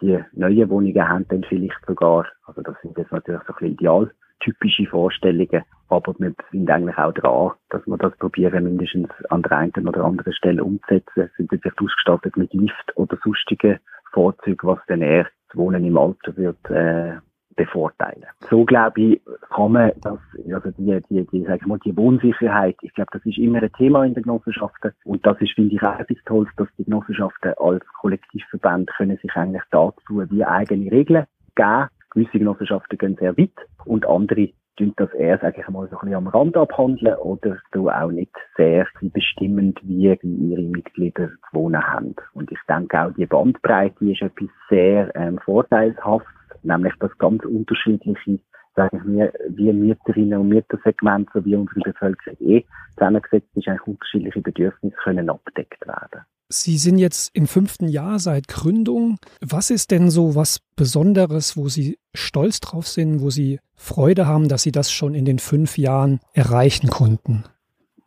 Die 0.00 0.18
neuen 0.32 0.68
Wohnungen 0.70 1.08
haben 1.08 1.26
dann 1.28 1.44
vielleicht 1.44 1.84
sogar, 1.86 2.26
also 2.44 2.62
das 2.62 2.74
sind 2.82 2.96
jetzt 2.96 3.12
natürlich 3.12 3.42
so 3.46 3.52
ein 3.52 3.58
bisschen 3.58 3.74
idealtypische 3.74 4.86
Vorstellungen, 4.86 5.62
aber 5.88 6.14
wir 6.18 6.34
sind 6.50 6.70
eigentlich 6.70 6.96
auch 6.98 7.12
dran, 7.12 7.52
dass 7.70 7.86
wir 7.86 7.98
das 7.98 8.16
probieren, 8.16 8.64
mindestens 8.64 9.10
an 9.28 9.42
der 9.42 9.52
einen 9.52 9.88
oder 9.88 10.04
anderen 10.04 10.32
Stelle 10.32 10.64
umzusetzen. 10.64 11.30
Sind 11.36 11.52
jetzt 11.52 11.62
vielleicht 11.62 11.80
ausgestattet 11.80 12.36
mit 12.36 12.52
Lift 12.54 12.96
oder 12.96 13.18
sonstigen 13.22 13.78
Vorzügen, 14.12 14.68
was 14.68 14.78
dann 14.88 15.02
eher 15.02 15.24
das 15.48 15.56
Wohnen 15.56 15.84
im 15.84 15.98
Alter 15.98 16.36
wird, 16.36 16.70
äh, 16.70 17.18
bevorteilen. 17.60 18.24
So 18.48 18.64
glaube 18.64 19.00
ich, 19.00 19.20
kann 19.54 19.72
man 19.72 19.92
das, 20.00 20.18
also 20.50 20.70
die, 20.78 20.98
die, 21.10 21.26
die, 21.26 21.44
sag 21.44 21.60
ich 21.60 21.66
mal, 21.66 21.78
die 21.84 21.94
Wohnsicherheit, 21.94 22.76
ich 22.80 22.94
glaube, 22.94 23.10
das 23.12 23.24
ist 23.26 23.36
immer 23.36 23.62
ein 23.62 23.72
Thema 23.72 24.04
in 24.04 24.14
den 24.14 24.22
Genossenschaften 24.22 24.92
und 25.04 25.26
das 25.26 25.38
ist, 25.40 25.52
finde 25.52 25.74
ich, 25.74 25.82
auch 25.82 25.98
etwas 25.98 26.48
dass 26.56 26.68
die 26.78 26.84
Genossenschaften 26.84 27.52
als 27.58 27.84
Kollektivverband 28.00 28.90
können 28.96 29.18
sich 29.18 29.34
eigentlich 29.36 29.62
dazu 29.70 30.24
wie 30.30 30.44
eigene 30.44 30.90
Regeln 30.90 31.26
geben. 31.54 31.88
Gewisse 32.12 32.38
Genossenschaften 32.38 32.96
gehen 32.96 33.16
sehr 33.20 33.36
weit 33.36 33.52
und 33.84 34.06
andere 34.06 34.48
tun 34.76 34.94
das 34.96 35.12
eher, 35.12 35.38
sage 35.38 35.60
ich 35.60 35.68
mal, 35.68 35.86
so 35.88 35.96
ein 35.96 36.00
bisschen 36.00 36.14
am 36.14 36.28
Rand 36.28 36.56
abhandeln 36.56 37.14
oder 37.16 37.58
so 37.74 37.90
auch 37.90 38.10
nicht 38.10 38.34
sehr 38.56 38.86
bestimmend, 39.02 39.78
wie 39.82 40.06
ihre 40.06 40.62
Mitglieder 40.62 41.28
zu 41.28 41.52
wohnen 41.52 41.86
haben. 41.86 42.16
Und 42.32 42.50
ich 42.50 42.58
denke 42.68 43.00
auch, 43.00 43.12
die 43.12 43.26
Bandbreite 43.26 44.10
ist 44.10 44.22
etwas 44.22 44.48
sehr 44.70 45.14
ähm, 45.14 45.38
vorteilhaft, 45.44 46.26
nämlich 46.62 46.94
dass 47.00 47.16
ganz 47.18 47.44
unterschiedliche 47.44 48.38
sagen 48.76 49.00
wir, 49.04 49.32
wie 49.48 49.72
Mieterinnen 49.72 50.38
und 50.38 50.48
Mietersegmente, 50.48 51.30
so 51.34 51.44
wie 51.44 51.56
unsere 51.56 51.80
Bevölkerung 51.80 52.36
eh 52.40 52.64
zusammengesetzt 52.94 53.48
ist, 53.54 53.68
eigentlich 53.68 53.86
unterschiedliche 53.86 54.40
Bedürfnisse 54.40 54.96
können 55.02 55.28
abdeckt 55.28 55.86
werden. 55.86 56.22
Sie 56.52 56.78
sind 56.78 56.98
jetzt 56.98 57.34
im 57.36 57.46
fünften 57.46 57.86
Jahr 57.86 58.18
seit 58.18 58.48
Gründung. 58.48 59.18
Was 59.40 59.70
ist 59.70 59.92
denn 59.92 60.10
so 60.10 60.34
was 60.34 60.60
Besonderes, 60.74 61.56
wo 61.56 61.68
Sie 61.68 61.98
stolz 62.12 62.58
drauf 62.58 62.88
sind, 62.88 63.20
wo 63.20 63.30
Sie 63.30 63.60
Freude 63.76 64.26
haben, 64.26 64.48
dass 64.48 64.62
Sie 64.62 64.72
das 64.72 64.90
schon 64.90 65.14
in 65.14 65.24
den 65.24 65.38
fünf 65.38 65.78
Jahren 65.78 66.18
erreichen 66.34 66.88
konnten? 66.90 67.44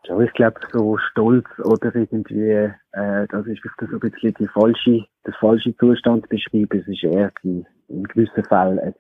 Ja, 0.06 0.20
ich 0.20 0.34
glaube, 0.34 0.60
so 0.74 0.98
stolz 0.98 1.46
oder 1.64 1.96
irgendwie, 1.96 2.74
äh, 2.92 3.28
das 3.30 3.48
ist 3.48 3.62
vielleicht 3.62 3.80
so 3.80 3.96
ein 3.96 4.00
bisschen 4.00 4.34
die 4.38 4.48
falsche, 4.48 5.06
der 5.26 5.34
falsche 5.40 5.74
Zustand 5.78 6.28
beschrieben. 6.28 6.82
Es 6.82 6.88
ist 6.90 7.04
eher 7.04 7.32
die, 7.42 7.66
in 7.94 8.04
gewissen 8.04 8.44
Fällen 8.46 8.80
eine, 8.80 8.96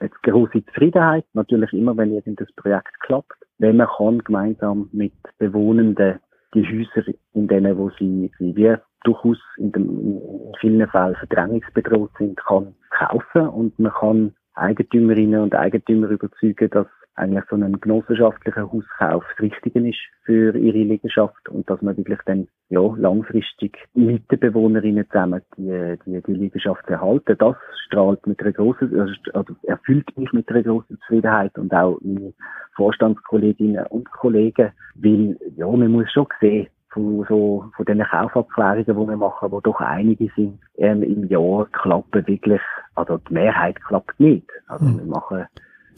eine 0.00 0.10
große 0.22 0.64
Zufriedenheit. 0.66 1.24
Natürlich 1.34 1.72
immer, 1.72 1.96
wenn 1.96 2.12
irgendein 2.12 2.46
Projekt 2.56 3.00
klappt. 3.00 3.34
Wenn 3.58 3.76
man 3.76 3.88
kann 3.88 4.18
gemeinsam 4.20 4.88
mit 4.92 5.12
Bewohnenden 5.38 6.20
die 6.54 6.64
Häuser, 6.64 7.06
in 7.34 7.48
denen, 7.48 7.76
wo 7.76 7.90
sie, 7.98 8.30
sie 8.38 8.56
wie 8.56 8.76
durchaus 9.04 9.38
in, 9.58 9.72
dem, 9.72 10.00
in 10.00 10.52
vielen 10.60 10.88
Fällen 10.88 11.14
verdrängungsbedroht 11.16 12.10
sind, 12.18 12.38
kann 12.38 12.74
kaufen 12.90 13.48
und 13.48 13.78
man 13.78 13.92
kann 13.92 14.34
Eigentümerinnen 14.54 15.40
und 15.40 15.54
Eigentümer 15.54 16.08
überzeugen, 16.08 16.70
dass 16.70 16.86
eigentlich 17.18 17.44
so 17.50 17.56
ein 17.56 17.80
genossenschaftlicher 17.80 18.70
Hauskauf 18.70 19.24
das 19.30 19.40
Richtige 19.40 19.88
ist 19.88 19.98
für 20.24 20.56
ihre 20.56 20.78
Liegenschaft 20.78 21.48
und 21.48 21.68
dass 21.68 21.82
man 21.82 21.96
wirklich 21.96 22.18
dann 22.26 22.48
ja, 22.68 22.80
langfristig 22.96 23.78
mit 23.94 24.30
den 24.30 24.40
Bewohnerinnen 24.40 25.06
zusammen 25.06 25.42
die, 25.56 25.96
die, 26.06 26.22
die 26.22 26.34
Liegenschaft 26.34 26.88
erhalten. 26.88 27.36
Das 27.38 27.56
strahlt 27.86 28.26
mit 28.26 28.40
einer 28.40 28.52
großen, 28.52 29.18
also 29.32 29.54
erfüllt 29.62 30.16
mich 30.16 30.32
mit 30.32 30.48
einer 30.50 30.62
großen 30.62 30.98
Zufriedenheit 31.00 31.56
und 31.58 31.72
auch 31.72 31.98
meine 32.02 32.34
Vorstandskolleginnen 32.76 33.86
und 33.86 34.10
Kollegen, 34.10 34.72
weil 34.94 35.36
ja, 35.56 35.66
man 35.66 35.90
muss 35.90 36.10
schon 36.12 36.26
sehen, 36.40 36.68
von 36.90 37.26
so 37.28 37.66
von 37.76 37.84
den 37.84 38.02
Kaufabklärungen, 38.02 38.84
die 38.84 38.94
wir 38.94 39.16
machen, 39.16 39.50
wo 39.50 39.60
doch 39.60 39.80
einige 39.80 40.30
sind, 40.34 40.58
ähm, 40.76 41.02
im 41.02 41.28
Jahr 41.28 41.66
klappen 41.72 42.26
wirklich, 42.26 42.62
also 42.94 43.18
die 43.18 43.34
Mehrheit 43.34 43.82
klappt 43.84 44.18
nicht. 44.18 44.50
Also 44.68 44.86
mhm. 44.86 44.98
wir 44.98 45.06
machen 45.06 45.46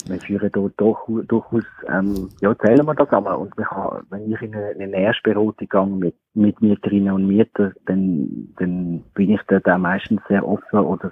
wir 0.06 0.20
führen 0.20 0.50
dort 0.52 0.74
durch, 0.78 0.98
durchaus, 1.26 1.64
ähm, 1.88 2.28
ja, 2.40 2.56
zählen 2.58 2.86
wir 2.86 2.94
das 2.94 3.10
einmal. 3.10 3.36
Und 3.36 3.56
wir 3.56 3.70
haben, 3.70 4.06
wenn 4.10 4.32
ich 4.32 4.40
in 4.42 4.54
eine, 4.54 4.70
eine 4.70 4.96
Erstberatung 4.96 5.68
gehe 5.68 5.86
mit, 5.86 6.14
mit 6.34 6.60
Mieterinnen 6.60 7.12
und 7.12 7.26
Mietern, 7.26 7.74
dann, 7.86 8.54
dann 8.58 9.04
bin 9.14 9.30
ich 9.30 9.40
dort 9.48 9.68
auch 9.68 9.78
meistens 9.78 10.20
sehr 10.28 10.46
offen 10.46 10.80
oder, 10.80 11.10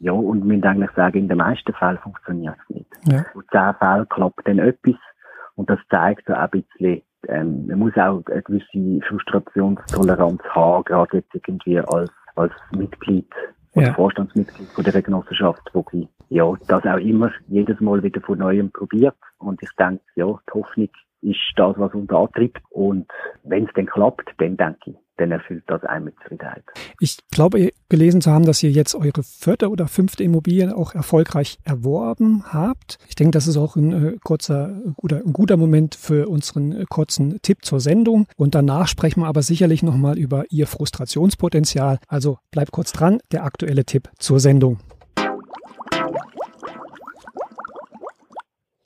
ja, 0.00 0.12
und 0.12 0.44
müssen 0.44 0.64
eigentlich 0.64 0.90
sagen, 0.92 1.18
in 1.18 1.28
den 1.28 1.38
meisten 1.38 1.72
Fällen 1.72 1.98
funktioniert 1.98 2.56
es 2.64 2.74
nicht. 2.74 2.90
Ja. 3.04 3.24
Und 3.34 3.44
in 3.52 3.74
Fällen 3.78 4.08
klappt 4.08 4.46
dann 4.46 4.58
etwas. 4.58 4.96
Und 5.54 5.70
das 5.70 5.78
zeigt 5.90 6.26
so 6.26 6.34
ein 6.34 6.50
bisschen, 6.50 7.02
ähm, 7.28 7.66
man 7.66 7.78
muss 7.78 7.96
auch 7.96 8.22
eine 8.26 8.42
gewisse 8.42 9.06
Frustrationstoleranz 9.08 10.42
haben, 10.50 10.84
gerade 10.84 11.18
jetzt 11.18 11.34
irgendwie 11.34 11.80
als, 11.80 12.10
als 12.34 12.52
Mitglied 12.72 13.30
oder 13.76 13.88
ja. 13.88 13.94
Vorstandsmitglied 13.94 14.68
von 14.68 14.84
der 14.84 15.02
Genossenschaft, 15.02 15.62
wo 15.72 15.84
ich 15.92 16.08
ja, 16.30 16.52
das 16.66 16.84
auch 16.84 16.96
immer 16.96 17.30
jedes 17.46 17.78
Mal 17.80 18.02
wieder 18.02 18.20
von 18.22 18.38
Neuem 18.38 18.70
probiert. 18.72 19.16
Und 19.38 19.62
ich 19.62 19.70
denke, 19.78 20.02
ja, 20.16 20.26
die 20.26 20.52
Hoffnung 20.52 20.88
ist 21.20 21.52
das, 21.56 21.78
was 21.78 21.94
uns 21.94 22.10
antreibt. 22.10 22.62
Und 22.70 23.06
wenn 23.44 23.64
es 23.64 23.70
dann 23.74 23.86
klappt, 23.86 24.28
dann 24.38 24.56
denke 24.56 24.90
ich, 24.90 24.96
dann 25.16 25.30
erfüllt 25.30 25.64
das 25.66 25.82
einmal 25.84 26.12
Zufriedenheit. 26.22 26.64
Ich 27.00 27.18
glaube, 27.30 27.70
gelesen 27.88 28.20
zu 28.20 28.30
haben, 28.30 28.44
dass 28.44 28.62
ihr 28.62 28.70
jetzt 28.70 28.94
eure 28.94 29.22
vierte 29.22 29.70
oder 29.70 29.88
fünfte 29.88 30.22
Immobilie 30.22 30.76
auch 30.76 30.94
erfolgreich 30.94 31.58
erworben 31.64 32.44
habt. 32.52 32.98
Ich 33.08 33.14
denke, 33.14 33.32
das 33.32 33.46
ist 33.46 33.56
auch 33.56 33.76
ein 33.76 33.92
äh, 33.92 34.16
kurzer, 34.22 34.80
guter, 34.96 35.22
ein 35.24 35.32
guter 35.32 35.56
Moment 35.56 35.94
für 35.94 36.28
unseren 36.28 36.72
äh, 36.72 36.84
kurzen 36.88 37.40
Tipp 37.42 37.64
zur 37.64 37.80
Sendung. 37.80 38.26
Und 38.36 38.54
danach 38.54 38.88
sprechen 38.88 39.20
wir 39.20 39.26
aber 39.26 39.42
sicherlich 39.42 39.82
nochmal 39.82 40.18
über 40.18 40.44
Ihr 40.50 40.66
Frustrationspotenzial. 40.66 41.98
Also 42.08 42.38
bleibt 42.50 42.72
kurz 42.72 42.92
dran, 42.92 43.20
der 43.32 43.44
aktuelle 43.44 43.84
Tipp 43.84 44.10
zur 44.18 44.40
Sendung. 44.40 44.78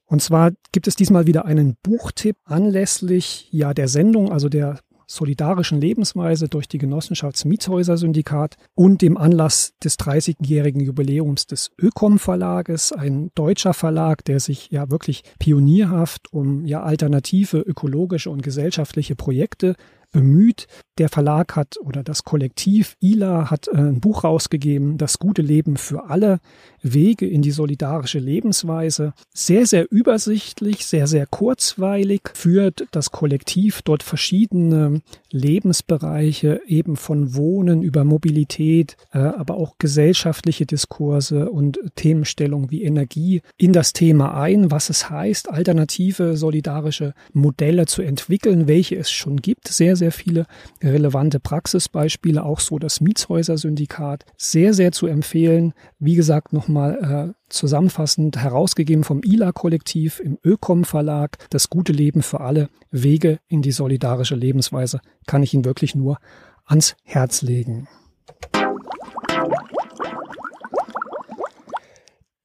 Und 0.06 0.20
zwar 0.20 0.50
gibt 0.72 0.88
es 0.88 0.96
diesmal 0.96 1.28
wieder 1.28 1.44
einen 1.44 1.76
Buchtipp 1.84 2.36
anlässlich 2.44 3.48
ja 3.52 3.72
der 3.74 3.86
Sendung, 3.86 4.32
also 4.32 4.48
der 4.48 4.80
solidarischen 5.10 5.80
Lebensweise 5.80 6.48
durch 6.48 6.68
die 6.68 6.78
Genossenschaftsmietshäuser-Syndikat 6.78 8.56
und 8.74 9.02
dem 9.02 9.16
Anlass 9.16 9.74
des 9.82 9.98
30-jährigen 9.98 10.80
Jubiläums 10.80 11.46
des 11.48 11.72
Ökom 11.78 12.20
Verlages, 12.20 12.92
ein 12.92 13.32
deutscher 13.34 13.74
Verlag, 13.74 14.24
der 14.24 14.38
sich 14.38 14.70
ja 14.70 14.88
wirklich 14.90 15.24
pionierhaft 15.40 16.32
um 16.32 16.64
ja 16.64 16.82
alternative 16.82 17.58
ökologische 17.58 18.30
und 18.30 18.42
gesellschaftliche 18.42 19.16
Projekte 19.16 19.74
bemüht. 20.10 20.66
Der 20.98 21.08
Verlag 21.08 21.56
hat 21.56 21.78
oder 21.80 22.02
das 22.02 22.24
Kollektiv 22.24 22.96
ILA 23.00 23.50
hat 23.50 23.68
äh, 23.68 23.76
ein 23.76 24.00
Buch 24.00 24.24
rausgegeben, 24.24 24.98
Das 24.98 25.18
gute 25.18 25.42
Leben 25.42 25.76
für 25.76 26.10
alle, 26.10 26.40
Wege 26.82 27.26
in 27.26 27.42
die 27.42 27.50
solidarische 27.50 28.18
Lebensweise. 28.18 29.12
Sehr, 29.34 29.66
sehr 29.66 29.90
übersichtlich, 29.90 30.86
sehr, 30.86 31.06
sehr 31.06 31.26
kurzweilig 31.26 32.22
führt 32.34 32.86
das 32.90 33.10
Kollektiv 33.10 33.82
dort 33.82 34.02
verschiedene 34.02 35.02
Lebensbereiche 35.30 36.60
eben 36.66 36.96
von 36.96 37.34
Wohnen 37.34 37.82
über 37.82 38.04
Mobilität, 38.04 38.96
äh, 39.12 39.18
aber 39.18 39.56
auch 39.56 39.76
gesellschaftliche 39.78 40.66
Diskurse 40.66 41.50
und 41.50 41.78
Themenstellungen 41.96 42.70
wie 42.70 42.82
Energie 42.82 43.42
in 43.56 43.72
das 43.72 43.92
Thema 43.92 44.40
ein, 44.40 44.70
was 44.70 44.90
es 44.90 45.10
heißt, 45.10 45.50
alternative 45.50 46.36
solidarische 46.36 47.14
Modelle 47.32 47.86
zu 47.86 48.02
entwickeln, 48.02 48.68
welche 48.68 48.96
es 48.96 49.10
schon 49.10 49.36
gibt. 49.38 49.68
Sehr, 49.68 49.96
sehr 50.00 50.10
viele 50.10 50.46
relevante 50.82 51.38
Praxisbeispiele, 51.38 52.44
auch 52.44 52.58
so 52.58 52.78
das 52.80 53.00
Mietshäuser-Syndikat. 53.00 54.24
Sehr, 54.36 54.74
sehr 54.74 54.90
zu 54.90 55.06
empfehlen. 55.06 55.72
Wie 56.00 56.16
gesagt, 56.16 56.52
nochmal 56.52 57.30
äh, 57.30 57.34
zusammenfassend 57.48 58.36
herausgegeben 58.38 59.04
vom 59.04 59.22
ILA-Kollektiv 59.22 60.18
im 60.18 60.38
Ökom-Verlag. 60.42 61.36
Das 61.50 61.70
gute 61.70 61.92
Leben 61.92 62.22
für 62.22 62.40
alle 62.40 62.68
Wege 62.90 63.38
in 63.46 63.62
die 63.62 63.72
solidarische 63.72 64.34
Lebensweise 64.34 65.00
kann 65.26 65.44
ich 65.44 65.54
Ihnen 65.54 65.64
wirklich 65.64 65.94
nur 65.94 66.18
ans 66.66 66.96
Herz 67.04 67.42
legen. 67.42 67.86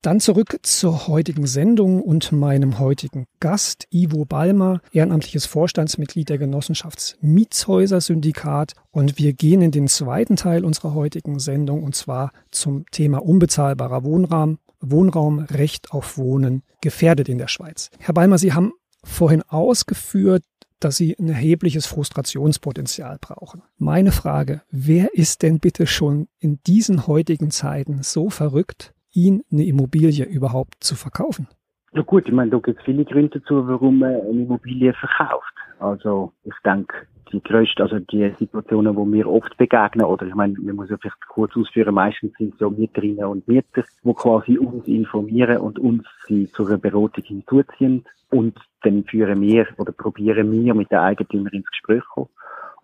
Dann 0.05 0.19
zurück 0.19 0.59
zur 0.61 1.07
heutigen 1.07 1.47
Sendung 1.47 1.99
und 1.99 2.31
meinem 2.31 2.77
heutigen 2.77 3.25
Gast, 3.39 3.87
Ivo 3.89 4.23
Balmer, 4.23 4.81
ehrenamtliches 4.91 5.47
Vorstandsmitglied 5.47 6.29
der 6.29 6.37
Genossenschafts-Mietshäuser-Syndikat. 6.37 8.73
Und 8.91 9.17
wir 9.17 9.33
gehen 9.33 9.63
in 9.63 9.71
den 9.71 9.87
zweiten 9.87 10.35
Teil 10.35 10.63
unserer 10.63 10.93
heutigen 10.93 11.39
Sendung 11.39 11.81
und 11.81 11.95
zwar 11.95 12.31
zum 12.51 12.85
Thema 12.91 13.17
unbezahlbarer 13.17 14.03
Wohnraum, 14.03 14.59
Wohnraum, 14.79 15.39
Recht 15.39 15.91
auf 15.91 16.19
Wohnen 16.19 16.61
gefährdet 16.81 17.27
in 17.27 17.39
der 17.39 17.47
Schweiz. 17.47 17.89
Herr 17.97 18.13
Balmer, 18.13 18.37
Sie 18.37 18.53
haben 18.53 18.73
vorhin 19.03 19.41
ausgeführt, 19.41 20.43
dass 20.79 20.97
sie 20.97 21.17
ein 21.17 21.29
erhebliches 21.29 21.87
Frustrationspotenzial 21.87 23.17
brauchen. 23.19 23.63
Meine 23.77 24.11
Frage, 24.11 24.61
wer 24.69 25.15
ist 25.15 25.41
denn 25.41 25.59
bitte 25.59 25.87
schon 25.87 26.27
in 26.37 26.59
diesen 26.67 27.07
heutigen 27.07 27.49
Zeiten 27.49 28.03
so 28.03 28.29
verrückt, 28.29 28.93
ihn 29.15 29.43
eine 29.51 29.65
Immobilie 29.65 30.25
überhaupt 30.25 30.75
zu 30.83 30.95
verkaufen? 30.95 31.47
Ja 31.93 32.01
gut, 32.01 32.27
ich 32.27 32.33
meine, 32.33 32.51
da 32.51 32.57
gibt 32.57 32.79
es 32.79 32.85
viele 32.85 33.05
Gründe 33.05 33.39
dazu, 33.39 33.67
warum 33.67 33.99
man 33.99 34.15
eine 34.15 34.29
Immobilie 34.29 34.93
verkauft. 34.93 35.53
Also 35.79 36.33
ich 36.43 36.53
denke, 36.63 37.07
die 37.31 37.41
größte, 37.41 37.83
also 37.83 37.99
die 37.99 38.33
Situationen, 38.37 38.95
wo 38.95 39.05
wir 39.11 39.27
oft 39.27 39.55
begegnen, 39.57 40.05
oder 40.05 40.25
ich 40.25 40.35
meine, 40.35 40.55
wir 40.57 40.73
muss 40.73 40.89
ja 40.89 40.97
vielleicht 40.97 41.27
kurz 41.27 41.55
ausführen, 41.55 41.95
meistens 41.95 42.33
sind 42.37 42.57
so 42.59 42.69
Mieterinnen 42.69 43.25
und 43.25 43.47
Mieter, 43.47 43.83
wo 44.03 44.13
quasi 44.13 44.57
uns 44.57 44.87
informieren 44.87 45.57
und 45.57 45.79
uns 45.79 46.03
sie 46.27 46.51
zu 46.51 46.65
einer 46.65 46.77
Beratung 46.77 47.23
hinzuziehen 47.23 48.03
und 48.29 48.57
dann 48.83 49.03
führen 49.05 49.41
wir 49.41 49.67
oder 49.77 49.91
probieren 49.91 50.51
wir 50.51 50.73
mit 50.73 50.91
der 50.91 51.01
Eigentümerin 51.01 51.59
ins 51.59 51.69
Gespräch 51.69 52.03
kommen. 52.13 52.29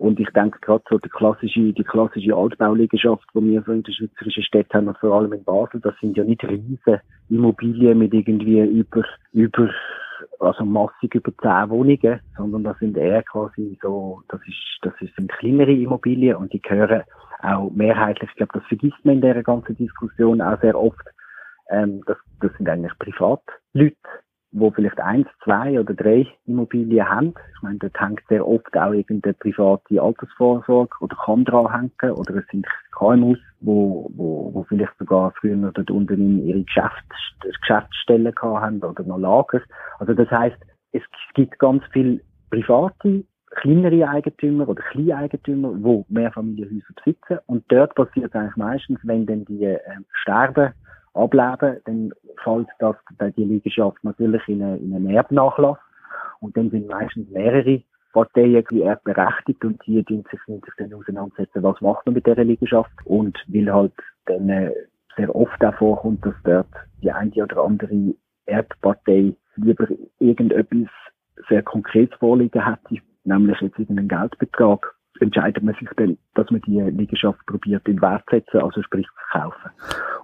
Und 0.01 0.19
ich 0.19 0.29
denke 0.31 0.57
gerade 0.61 0.83
so 0.89 0.97
die 0.97 1.09
klassische, 1.09 1.73
die 1.73 1.83
klassische 1.83 2.35
Altbauliegenschaft, 2.35 3.23
die 3.35 3.41
wir 3.43 3.61
so 3.61 3.71
in 3.71 3.83
den 3.83 3.93
schweizerischen 3.93 4.41
Städten 4.41 4.73
haben, 4.73 4.87
und 4.87 4.97
vor 4.97 5.13
allem 5.13 5.31
in 5.31 5.43
Basel, 5.43 5.79
das 5.79 5.93
sind 6.01 6.17
ja 6.17 6.23
nicht 6.23 6.43
riesen 6.43 6.99
Immobilien 7.29 7.99
mit 7.99 8.11
irgendwie 8.11 8.61
über, 8.61 9.03
über, 9.31 9.69
also 10.39 10.65
massig 10.65 11.13
über 11.13 11.31
zehn 11.39 11.69
Wohnungen, 11.69 12.19
sondern 12.35 12.63
das 12.63 12.79
sind 12.79 12.97
eher 12.97 13.21
quasi 13.21 13.77
so, 13.83 14.23
das 14.29 14.41
ist, 14.47 14.79
das 14.81 14.93
sind 14.97 15.31
kleinere 15.33 15.71
Immobilien 15.71 16.37
und 16.37 16.51
die 16.51 16.61
gehören 16.63 17.03
auch 17.43 17.69
mehrheitlich, 17.69 18.31
ich 18.31 18.37
glaube, 18.37 18.53
das 18.55 18.67
vergisst 18.69 19.05
man 19.05 19.17
in 19.17 19.21
dieser 19.21 19.43
ganzen 19.43 19.77
Diskussion 19.77 20.41
auch 20.41 20.59
sehr 20.61 20.75
oft, 20.79 21.07
ähm, 21.69 22.01
das, 22.07 22.17
das 22.39 22.51
sind 22.57 22.67
eigentlich 22.67 22.97
Privatleute, 22.97 23.97
wo 24.51 24.71
vielleicht 24.71 24.99
eins, 24.99 25.27
zwei 25.43 25.79
oder 25.79 25.93
drei 25.93 26.27
Immobilien 26.45 27.09
haben. 27.09 27.33
Ich 27.55 27.61
meine, 27.61 27.79
dort 27.79 27.99
hängt 27.99 28.21
sehr 28.27 28.47
oft 28.47 28.75
auch 28.77 28.91
irgendeine 28.91 29.33
private 29.35 30.01
Altersvorsorge 30.01 30.95
oder 30.99 31.15
kann 31.25 31.45
dran 31.45 31.71
hängen 31.71 32.13
oder 32.15 32.35
es 32.35 32.47
sind 32.51 32.67
KMUs, 32.91 33.39
wo, 33.61 34.09
wo, 34.15 34.53
wo 34.53 34.63
vielleicht 34.63 34.97
sogar 34.97 35.33
früher 35.39 35.71
dort 35.71 35.89
unten 35.89 36.45
ihre 36.45 36.63
Geschäfts 36.63 37.15
Geschäftsstellen 37.61 38.33
haben 38.41 38.83
oder 38.83 39.03
noch 39.03 39.17
Lager. 39.17 39.61
Also 39.99 40.13
das 40.13 40.29
heißt, 40.29 40.57
es 40.91 41.01
gibt 41.33 41.57
ganz 41.57 41.83
viele 41.91 42.19
private 42.49 43.23
kleinere 43.51 44.07
Eigentümer 44.07 44.67
oder 44.67 44.81
Kleineigentümer, 44.81 45.73
die 45.73 46.05
Mehrfamilienhäuser 46.13 46.93
besitzen. 46.95 47.39
Und 47.47 47.65
dort 47.67 47.95
passiert 47.95 48.33
eigentlich 48.35 48.55
meistens, 48.55 48.99
wenn 49.03 49.25
dann 49.25 49.45
die 49.45 49.65
äh, 49.65 49.79
sterben 50.21 50.73
ableben, 51.13 51.81
dann 51.85 52.13
fällt 52.43 52.67
das, 52.79 52.95
die 53.37 53.43
Liegenschaft 53.43 54.03
natürlich 54.03 54.47
in, 54.47 54.61
eine, 54.61 54.77
in 54.77 54.93
einen 54.93 55.09
Erbnachlass. 55.09 55.77
Und 56.39 56.57
dann 56.57 56.71
sind 56.71 56.87
meistens 56.87 57.29
mehrere 57.29 57.83
Parteien 58.13 58.65
erbberechtigt 58.81 59.63
und 59.63 59.85
die 59.85 60.03
tun 60.03 60.23
sich, 60.29 60.39
sich 60.45 60.73
dann 60.77 60.93
auseinandersetzen, 60.93 61.63
was 61.63 61.79
macht 61.81 62.05
man 62.05 62.15
mit 62.15 62.25
dieser 62.25 62.43
Liegenschaft. 62.43 62.91
Und 63.05 63.37
weil 63.47 63.71
halt 63.71 63.93
dann 64.25 64.49
äh, 64.49 64.71
sehr 65.15 65.33
oft 65.35 65.63
auch 65.63 65.75
vorkommt, 65.75 66.25
dass 66.25 66.35
dort 66.43 66.67
die 67.01 67.11
eine 67.11 67.31
oder 67.31 67.63
andere 67.63 68.15
Erbpartei 68.45 69.33
lieber 69.55 69.87
irgendetwas 70.19 70.89
sehr 71.49 71.63
Konkretes 71.63 72.17
vorliegen 72.19 72.65
hätte, 72.65 73.01
nämlich 73.23 73.59
jetzt 73.61 73.79
irgendeinen 73.79 74.07
Geldbetrag 74.07 74.95
entscheidet 75.21 75.63
man 75.63 75.75
sich 75.75 75.89
dann, 75.97 76.17
dass 76.35 76.49
man 76.51 76.61
die 76.61 76.79
Liegenschaft 76.81 77.45
probiert 77.45 77.87
in 77.87 78.01
Wert 78.01 78.23
zu 78.29 78.35
setzen, 78.37 78.61
also 78.61 78.81
sprich 78.81 79.05
zu 79.05 79.13
verkaufen. 79.31 79.71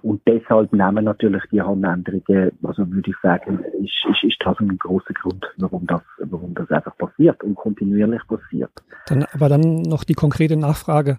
Und 0.02 0.20
deshalb 0.26 0.72
nehmen 0.72 1.04
natürlich 1.04 1.42
die 1.50 1.60
Handänderungen, 1.60 2.52
also 2.62 2.90
würde 2.90 3.10
ich 3.10 3.16
sagen, 3.22 3.60
ist, 3.82 4.04
ist, 4.10 4.24
ist 4.24 4.36
das 4.44 4.58
ein 4.60 4.78
großer 4.78 5.14
Grund, 5.14 5.44
warum 5.58 5.86
das, 5.86 6.02
warum 6.18 6.54
das 6.54 6.70
einfach 6.70 6.96
passiert 6.96 7.42
und 7.42 7.54
kontinuierlich 7.56 8.22
passiert. 8.28 8.70
Dann, 9.06 9.24
aber 9.32 9.48
dann 9.48 9.82
noch 9.82 10.04
die 10.04 10.14
konkrete 10.14 10.56
Nachfrage 10.56 11.18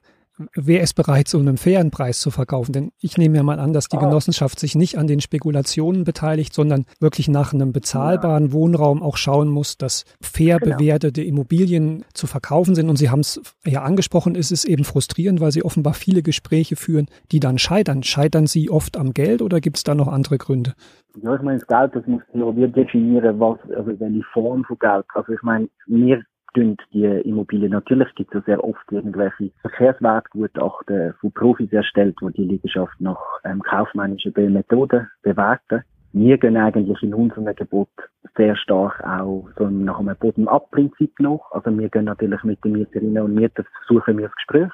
wer 0.56 0.82
ist 0.82 0.94
bereit, 0.94 1.28
zu 1.28 1.40
einem 1.40 1.58
fairen 1.58 1.92
Preis 1.92 2.22
zu 2.22 2.32
verkaufen? 2.32 2.72
Denn 2.72 2.92
ich 3.00 3.18
nehme 3.18 3.38
ja 3.38 3.44
mal 3.44 3.60
an, 3.60 3.74
dass 3.74 3.88
die 3.88 3.98
ah. 3.98 4.02
Genossenschaft 4.02 4.60
sich 4.60 4.76
nicht 4.76 4.98
an 4.98 5.08
den 5.08 5.22
Spekulationen 5.22 6.04
beteiligt, 6.04 6.54
sondern 6.54 6.86
wirklich 7.00 7.28
nach 7.28 7.54
einem 7.54 7.72
bezahlbaren 7.72 8.48
ja. 8.48 8.54
Wohnraum 8.54 9.02
auch 9.02 9.18
schauen 9.18 9.50
muss, 9.50 9.78
dass 9.78 10.06
fair 10.22 10.60
genau. 10.60 10.78
bewertete 10.78 11.24
Immobilien 11.24 12.06
zu 12.14 12.28
verkaufen 12.28 12.76
sind. 12.76 12.90
Und 12.90 12.98
Sie 12.98 13.10
haben 13.10 13.22
es 13.22 13.42
ja 13.66 13.84
angesprochen, 13.84 14.36
es 14.36 14.52
ist 14.52 14.66
eben 14.66 14.84
frustrierend, 14.84 15.42
weil 15.42 15.52
Sie 15.52 15.64
offenbar 15.64 15.94
viele 15.94 16.22
Gespräche 16.22 16.76
führen, 16.76 17.08
die 17.32 17.40
dann 17.40 17.58
scheitern. 17.58 18.04
Scheitern 18.04 18.48
Sie 18.48 18.70
oft 18.70 18.98
am 18.98 19.14
Geld 19.14 19.42
oder 19.42 19.60
gibt 19.60 19.78
es 19.78 19.84
da 19.84 19.96
noch 19.96 20.08
andere 20.08 20.38
Gründe? 20.38 20.74
Ja, 21.22 21.36
ich 21.36 21.42
meine, 21.42 21.60
das 21.60 21.68
Geld, 21.68 21.96
das 21.96 22.06
muss 22.08 22.22
ja 22.34 22.56
wir 22.56 22.68
definieren, 22.68 23.40
was, 23.40 23.58
also 23.76 24.00
welche 24.00 24.24
Form 24.32 24.64
von 24.64 24.78
Geld. 24.80 25.06
Also 25.14 25.34
ich 25.34 25.42
meine, 25.42 25.68
wir 25.88 26.24
die 26.56 27.06
Immobilien. 27.06 27.72
Natürlich 27.72 28.14
gibt 28.16 28.34
es 28.34 28.42
ja 28.48 28.56
sehr 28.56 28.64
oft 28.64 28.92
irgendwelche 28.92 29.52
Verkehrswertgutachten 29.62 31.14
von 31.20 31.32
Profis 31.32 31.72
erstellt, 31.72 32.16
wo 32.22 32.30
die 32.30 32.46
Liegenschaft 32.46 33.00
nach 33.00 33.20
ähm, 33.44 33.62
kaufmännischen 33.62 34.34
Methoden 34.54 35.08
bewerten. 35.22 35.84
Wir 36.12 36.40
gehen 36.40 36.58
eigentlich 36.58 37.04
in 37.04 37.14
unserem 37.14 37.54
Gebot 37.56 37.90
sehr 38.36 38.56
stark 38.56 39.04
auch 39.04 39.48
so 39.58 39.70
nach 39.70 40.00
einem 40.00 40.16
Bottom-up-Prinzip 40.20 41.20
nach. 41.20 41.52
Also 41.52 41.78
wir 41.78 41.90
gehen 41.90 42.06
natürlich 42.06 42.44
mit 42.44 42.64
den 42.64 42.72
Mieterinnen 42.72 43.24
und 43.24 43.36
Mietern, 43.36 43.66
versuchen 43.86 44.18
wir 44.18 44.28
das 44.28 44.36
Gespräch 44.36 44.72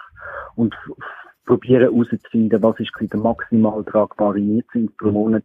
und 0.56 0.74
probieren 1.46 1.82
herauszufinden, 1.82 2.64
was 2.64 2.80
ist 2.80 2.92
der 3.02 3.20
maximal 3.20 3.84
tragbare 3.84 4.40
Mietzins 4.40 4.96
pro 4.98 5.12
Monat, 5.12 5.44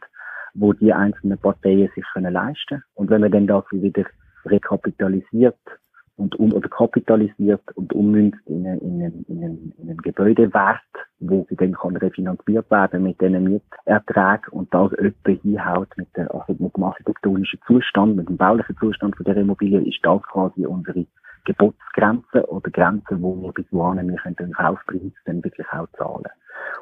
wo 0.55 0.73
die 0.73 0.93
einzelnen 0.93 1.39
Parteien 1.39 1.91
sich 1.95 2.05
können 2.13 2.33
leisten 2.33 2.85
Und 2.95 3.11
wenn 3.11 3.23
man 3.23 3.33
dann 3.33 3.49
das 3.49 3.65
wieder 3.73 4.05
rekapitalisiert 4.47 5.59
und 6.17 6.39
um 6.39 6.53
oder 6.53 6.69
kapitalisiert 6.69 7.63
und 7.75 7.93
ummünzt 7.93 8.41
in 8.47 8.67
einen, 8.67 8.81
in 8.81 9.03
einen, 9.03 9.25
in 9.29 9.45
einen, 9.45 9.75
in 9.79 9.89
einen 9.89 9.99
Gebäudewert, 9.99 10.81
wo 11.19 11.47
sie 11.49 11.57
dann 11.57 11.73
kann 11.73 11.97
refinanziert 11.97 12.71
werden 12.71 13.03
mit 13.03 13.21
diesen 13.21 13.45
Mieterträgen 13.45 14.53
und 14.53 14.73
das 14.75 14.93
etwa 14.93 15.31
hinhaut 15.31 15.89
mit, 15.97 16.09
der, 16.17 16.33
also 16.35 16.55
mit 16.63 16.77
dem 16.77 16.85
architektonischen 16.85 17.61
Zustand, 17.67 18.17
mit 18.17 18.29
dem 18.29 18.37
baulichen 18.37 18.77
Zustand 18.79 19.17
von 19.17 19.25
der 19.25 19.37
Immobilie, 19.37 19.81
ist 19.81 20.01
das 20.03 20.23
quasi 20.23 20.67
unsere 20.67 21.07
Gebotsgrenze 21.45 22.47
oder 22.49 22.71
Grenze, 22.71 23.21
wo 23.21 23.35
wir 23.43 23.53
bis 23.53 23.67
wohin 23.71 24.09
wir 24.09 24.19
können 24.19 24.37
den 24.37 24.53
Kaufpreis 24.53 25.13
dann 25.25 25.43
wirklich 25.43 25.67
auch 25.73 25.89
zahlen. 25.97 26.29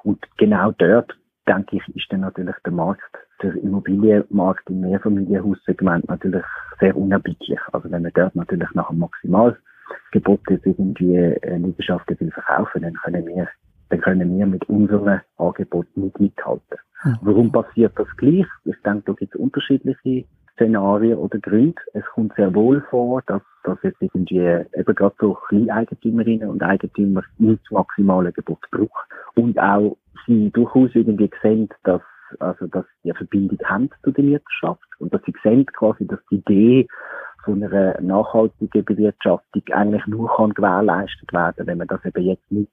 Und 0.03 0.19
genau 0.37 0.73
dort 0.73 1.17
denke 1.49 1.77
ich, 1.77 1.97
ist 1.97 2.13
dann 2.13 2.21
natürlich 2.21 2.55
der 2.65 2.73
Markt, 2.73 3.17
der 3.43 3.55
Immobilienmarkt 3.55 4.69
im 4.69 4.81
Mehrfamilienhaussegment 4.81 6.09
natürlich 6.09 6.45
sehr 6.81 6.97
unerbittlich. 6.97 7.59
Also 7.73 7.91
wenn 7.91 8.03
man 8.03 8.13
dort 8.15 8.35
natürlich 8.35 8.69
nach 8.75 8.89
dem 8.89 8.99
Maximalgebot 8.99 10.41
jetzt 10.51 10.67
irgendwie 10.67 11.19
eine 11.19 11.67
Liegenschaft 11.67 12.09
will 12.09 12.31
verkaufen, 12.31 12.83
dann 12.83 12.95
können 12.95 13.27
wir, 13.27 13.49
dann 13.91 14.01
können 14.01 14.37
wir 14.37 14.47
mit 14.47 14.69
unserem 14.69 15.21
Angebot 15.39 15.87
nicht 15.97 16.21
mithalten. 16.21 16.79
Mhm. 17.05 17.19
Warum 17.23 17.53
passiert 17.53 17.93
das 17.99 18.09
gleich? 18.17 18.47
Ich 18.65 18.77
denke, 18.85 19.03
da 19.07 19.13
gibt 19.13 19.35
es 19.35 19.41
unterschiedliche 19.41 20.25
Szenarien 20.55 21.19
oder 21.19 21.39
Gründe. 21.39 21.81
Es 21.95 22.05
kommt 22.15 22.35
sehr 22.35 22.53
wohl 22.55 22.81
vor, 22.91 23.23
dass, 23.27 23.43
dass 23.63 23.79
jetzt 23.83 24.03
irgendwie 24.03 24.39
eben 24.39 24.95
gerade 24.95 25.15
so 25.21 25.35
Kleineigentümerinnen 25.35 26.49
und 26.49 26.63
Eigentümer 26.63 27.23
nicht 27.39 27.63
das 27.63 27.71
maximale 27.71 28.33
Gebot 28.33 28.61
brauchen. 28.71 28.89
Und 29.37 29.59
auch 29.59 29.97
sie 30.26 30.50
durchaus 30.50 30.90
irgendwie 30.94 31.31
sehen, 31.42 31.68
dass 31.85 32.02
also 32.40 32.66
dass 32.66 32.85
sie 33.02 33.11
eine 33.11 33.16
Verbindung 33.16 33.59
haben 33.64 33.88
zu 34.02 34.11
der 34.11 34.24
Wirtschaft 34.24 34.85
und 34.98 35.14
dass 35.14 35.22
sie 35.24 35.35
sehen 35.42 35.64
quasi, 35.66 36.07
dass 36.07 36.20
die 36.31 36.37
Idee 36.37 36.87
von 37.42 37.64
einer 37.64 37.98
nachhaltigen 38.02 38.85
Bewirtschaftung 38.85 39.62
eigentlich 39.72 40.07
nur 40.07 40.28
kann 40.37 40.52
gewährleistet 40.52 41.33
werden, 41.33 41.66
wenn 41.66 41.78
man 41.78 41.88
das 41.88 42.04
eben 42.04 42.22
jetzt 42.22 42.52
nicht 42.52 42.72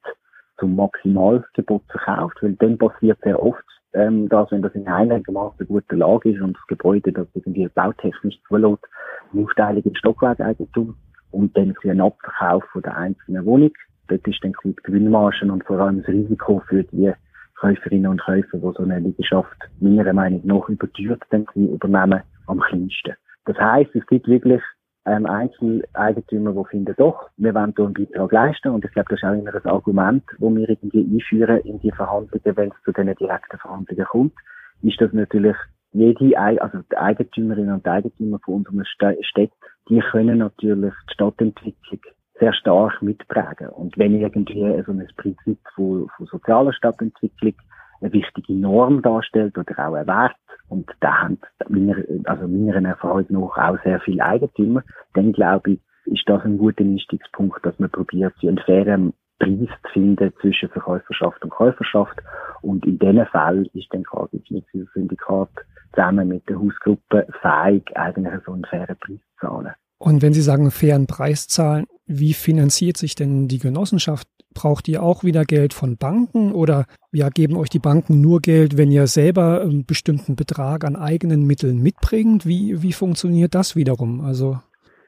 zum 0.58 0.76
Maximalgebot 0.76 1.84
verkauft, 1.88 2.36
weil 2.42 2.52
dann 2.54 2.76
passiert 2.76 3.18
sehr 3.22 3.42
oft 3.42 3.64
ähm, 3.96 4.28
dass, 4.28 4.50
wenn 4.50 4.62
das 4.62 4.74
in 4.74 4.86
einigermaßen 4.86 5.66
guter 5.66 5.96
Lage 5.96 6.30
ist 6.30 6.42
und 6.42 6.56
das 6.56 6.66
Gebäude 6.66 7.12
das 7.12 7.26
irgendwie 7.34 7.66
bautechnisch 7.68 8.36
zulässt, 8.46 8.84
eine 9.32 9.42
Aufteilung 9.44 9.82
in 9.84 9.96
Stockwerkeigentum 9.96 10.94
und 11.30 11.56
dann 11.56 11.74
einen 11.82 12.00
Abverkauf 12.02 12.64
von 12.72 12.82
der 12.82 12.96
einzelnen 12.96 13.44
Wohnung. 13.46 13.72
Dort 14.08 14.26
ist 14.28 14.38
dann 14.42 14.52
die 14.62 14.76
Gewinnmargen 14.82 15.50
und 15.50 15.64
vor 15.64 15.80
allem 15.80 16.02
das 16.02 16.08
Risiko 16.08 16.62
für 16.68 16.84
die 16.84 17.12
Käuferinnen 17.58 18.10
und 18.10 18.20
Käufer, 18.20 18.58
die 18.58 18.72
so 18.76 18.82
eine 18.82 18.98
Liegenschaft 18.98 19.56
meiner 19.80 20.12
Meinung 20.12 20.42
nach 20.44 20.68
überteuert 20.68 21.22
dann 21.30 21.46
übernehmen, 21.54 22.22
am 22.46 22.60
kleinsten. 22.60 23.14
Das 23.44 23.56
heisst, 23.58 23.94
es 23.94 24.06
gibt 24.06 24.28
wirklich 24.28 24.62
ähm, 25.06 25.26
Einzeleigentümer, 25.26 26.52
die 26.52 26.68
finden, 26.70 26.94
doch, 26.98 27.30
wir 27.36 27.54
wollen 27.54 27.72
hier 27.76 27.84
einen 27.86 27.94
Beitrag 27.94 28.32
leisten. 28.32 28.68
Und 28.68 28.84
ich 28.84 28.90
glaube, 28.92 29.08
das 29.10 29.20
ist 29.20 29.24
auch 29.24 29.32
immer 29.32 29.52
ein 29.52 29.66
Argument, 29.66 30.24
das 30.28 30.40
wir 30.40 30.68
irgendwie 30.68 31.08
einführen 31.14 31.60
in 31.60 31.80
die 31.80 31.92
Verhandlungen, 31.92 32.56
wenn 32.56 32.70
es 32.70 32.82
zu 32.84 32.92
diesen 32.92 33.14
direkten 33.14 33.58
Verhandlungen 33.58 34.06
kommt, 34.06 34.34
ist 34.82 35.00
das 35.00 35.12
natürlich 35.12 35.56
jede, 35.92 36.38
also 36.38 36.78
die 36.90 36.96
Eigentümerinnen 36.96 37.74
und 37.74 37.88
Eigentümer 37.88 38.38
von 38.44 38.66
unseren 38.66 38.84
Städten, 38.84 39.54
die 39.88 40.00
können 40.00 40.38
natürlich 40.38 40.92
die 41.08 41.14
Stadtentwicklung 41.14 42.00
sehr 42.38 42.52
stark 42.54 43.00
mitprägen. 43.02 43.68
Und 43.68 43.96
wenn 43.98 44.20
irgendwie 44.20 44.82
so 44.84 44.92
ein 44.92 45.06
Prinzip 45.16 45.58
von, 45.74 46.08
von 46.16 46.26
sozialer 46.26 46.72
Stadtentwicklung 46.72 47.54
eine 48.00 48.12
wichtige 48.12 48.52
Norm 48.52 49.02
darstellt 49.02 49.56
oder 49.56 49.72
auch 49.78 49.94
ein 49.94 50.06
Wert, 50.06 50.36
und 50.68 50.90
da 51.00 51.22
haben 51.22 51.38
meiner, 51.68 51.96
also 52.24 52.48
meiner 52.48 52.88
Erfahrung 52.88 53.24
nach 53.28 53.56
auch 53.56 53.82
sehr 53.84 54.00
viele 54.00 54.24
Eigentümer, 54.24 54.82
dann 55.14 55.32
glaube 55.32 55.72
ich, 55.72 55.80
ist 56.06 56.24
das 56.26 56.44
ein 56.44 56.58
guter 56.58 56.84
Einstiegspunkt, 56.84 57.64
dass 57.64 57.78
man 57.78 57.90
probiert, 57.90 58.34
einen 58.42 58.58
fairen 58.58 59.12
Preis 59.38 59.68
zu 59.84 59.92
finden 59.92 60.32
zwischen 60.40 60.68
Verkäuferschaft 60.70 61.42
und 61.42 61.50
Käuferschaft. 61.50 62.18
Und 62.62 62.84
in 62.86 62.98
diesen 62.98 63.26
Fällen 63.26 63.68
ist 63.74 63.88
dann 63.90 64.04
quasi 64.04 64.42
das 64.48 64.88
Syndikat 64.94 65.50
zusammen 65.94 66.28
mit 66.28 66.48
der 66.48 66.58
Hausgruppe 66.58 67.26
fähig, 67.42 67.84
eigentlich 67.94 68.34
so 68.44 68.52
einen 68.52 68.64
fairen 68.64 68.96
Preis 68.96 69.18
zu 69.18 69.46
zahlen. 69.46 69.72
Und 69.98 70.22
wenn 70.22 70.32
Sie 70.32 70.42
sagen, 70.42 70.62
einen 70.62 70.70
fairen 70.70 71.06
Preis 71.06 71.48
zahlen, 71.48 71.86
wie 72.06 72.34
finanziert 72.34 72.96
sich 72.96 73.14
denn 73.14 73.48
die 73.48 73.58
Genossenschaft? 73.58 74.28
Braucht 74.54 74.88
ihr 74.88 75.02
auch 75.02 75.22
wieder 75.22 75.44
Geld 75.44 75.74
von 75.74 75.98
Banken 75.98 76.52
oder 76.52 76.86
ja, 77.12 77.28
geben 77.28 77.56
euch 77.56 77.68
die 77.68 77.78
Banken 77.78 78.22
nur 78.22 78.40
Geld, 78.40 78.78
wenn 78.78 78.90
ihr 78.90 79.06
selber 79.06 79.60
einen 79.60 79.84
bestimmten 79.84 80.34
Betrag 80.34 80.84
an 80.84 80.96
eigenen 80.96 81.46
Mitteln 81.46 81.82
mitbringt? 81.82 82.46
Wie, 82.46 82.82
wie 82.82 82.92
funktioniert 82.92 83.54
das 83.54 83.76
wiederum? 83.76 84.22
Also 84.22 84.58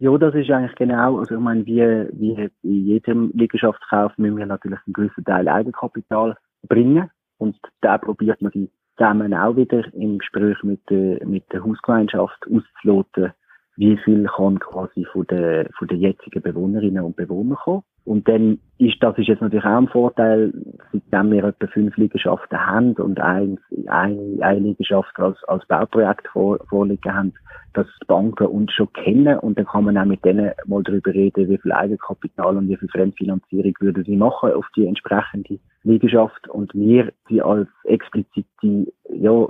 Ja, 0.00 0.16
das 0.18 0.34
ist 0.34 0.50
eigentlich 0.50 0.74
genau, 0.76 1.18
also 1.18 1.36
ich 1.36 1.40
meine, 1.40 1.64
wie, 1.64 1.80
wie 1.80 2.50
in 2.62 2.86
jedem 2.86 3.30
Liegenschaftskauf 3.32 4.12
müssen 4.18 4.36
wir 4.36 4.46
natürlich 4.46 4.80
einen 4.86 4.92
gewissen 4.92 5.24
Teil 5.24 5.48
Eigenkapital 5.48 6.36
bringen 6.68 7.10
und 7.38 7.56
da 7.80 7.96
probiert 7.96 8.42
man 8.42 8.52
die 8.52 8.70
zusammen 8.98 9.32
auch 9.32 9.56
wieder 9.56 9.82
im 9.94 10.18
Gespräch 10.18 10.62
mit 10.62 10.80
der, 10.90 11.24
mit 11.26 11.44
der 11.52 11.64
Hausgemeinschaft 11.64 12.46
auszuloten, 12.46 13.32
wie 13.78 13.96
viel 13.96 14.24
kann 14.24 14.58
quasi 14.58 15.04
von 15.04 15.24
den, 15.28 15.68
von 15.78 15.86
den 15.86 16.00
jetzigen 16.00 16.42
Bewohnerinnen 16.42 17.04
und 17.04 17.14
Bewohnern 17.14 17.56
kommen. 17.56 17.84
Und 18.04 18.26
dann 18.26 18.58
ist, 18.78 18.96
das 19.00 19.16
ist 19.18 19.28
jetzt 19.28 19.40
natürlich 19.40 19.64
auch 19.64 19.78
ein 19.78 19.86
Vorteil, 19.86 20.52
seitdem 20.92 21.30
wir 21.30 21.44
etwa 21.44 21.66
fünf 21.68 21.96
Liegenschaften 21.96 22.58
haben 22.58 22.94
und 22.94 23.20
ein, 23.20 23.58
eine, 23.86 24.38
eine 24.40 24.58
Liegenschaft 24.58 25.16
als, 25.20 25.36
als 25.44 25.64
Bauprojekt 25.66 26.26
vor, 26.26 26.58
vorliegen 26.68 27.14
haben, 27.14 27.34
dass 27.74 27.86
die 28.02 28.06
Banken 28.06 28.48
uns 28.48 28.72
schon 28.72 28.92
kennen 28.94 29.38
und 29.38 29.58
dann 29.58 29.66
kann 29.66 29.84
man 29.84 29.96
auch 29.96 30.06
mit 30.06 30.24
denen 30.24 30.50
mal 30.66 30.82
darüber 30.82 31.14
reden, 31.14 31.48
wie 31.48 31.58
viel 31.58 31.72
Eigenkapital 31.72 32.56
und 32.56 32.68
wie 32.68 32.76
viel 32.76 32.88
Fremdfinanzierung 32.88 33.74
würden 33.78 34.02
sie 34.02 34.16
machen 34.16 34.52
auf 34.54 34.66
die 34.74 34.86
entsprechende 34.86 35.60
Liegenschaft 35.84 36.48
und 36.48 36.74
wir, 36.74 37.12
die 37.28 37.42
als 37.42 37.68
explizite, 37.84 38.90
ja, 39.10 39.46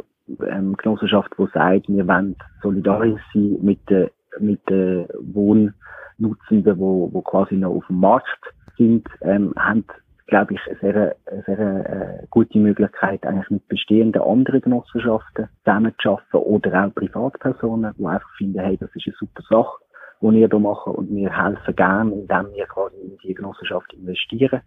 ähm, 0.46 0.76
Genossenschaft, 0.76 1.32
die 1.38 1.46
sagt, 1.54 1.88
wir 1.88 2.06
wollen 2.06 2.36
solidarisch 2.62 3.20
sein 3.32 3.56
mit 3.62 3.88
den, 3.88 4.10
mit 4.38 4.60
den 4.68 5.06
Wohnnutzenden, 5.20 6.78
wo, 6.78 7.10
wo 7.12 7.22
quasi 7.22 7.56
noch 7.56 7.74
auf 7.74 7.86
dem 7.86 8.00
Markt 8.00 8.54
sind, 8.76 9.06
ähm, 9.22 9.52
haben 9.56 9.84
glaube 10.28 10.54
ich, 10.54 10.60
eine 10.68 10.78
sehr, 10.80 11.16
sehr 11.46 12.20
äh, 12.20 12.26
gute 12.30 12.58
Möglichkeit, 12.58 13.24
eigentlich 13.24 13.50
mit 13.50 13.66
bestehenden 13.68 14.22
anderen 14.22 14.60
Genossenschaften 14.60 15.48
zusammenzuarbeiten 15.64 16.40
oder 16.40 16.84
auch 16.84 16.94
Privatpersonen, 16.94 17.94
die 17.98 18.04
einfach 18.04 18.30
finden, 18.36 18.60
hey, 18.60 18.76
das 18.76 18.94
ist 18.94 19.06
eine 19.06 19.16
super 19.18 19.42
Sache, 19.48 19.78
die 20.20 20.26
wir 20.26 20.48
hier 20.48 20.58
machen 20.58 20.94
und 20.94 21.10
wir 21.10 21.34
helfen 21.34 21.74
gerne, 21.74 22.12
indem 22.12 22.54
wir 22.54 22.66
quasi 22.66 22.96
in 23.00 23.16
die 23.24 23.34
Genossenschaft 23.34 23.92
investieren. 23.94 24.60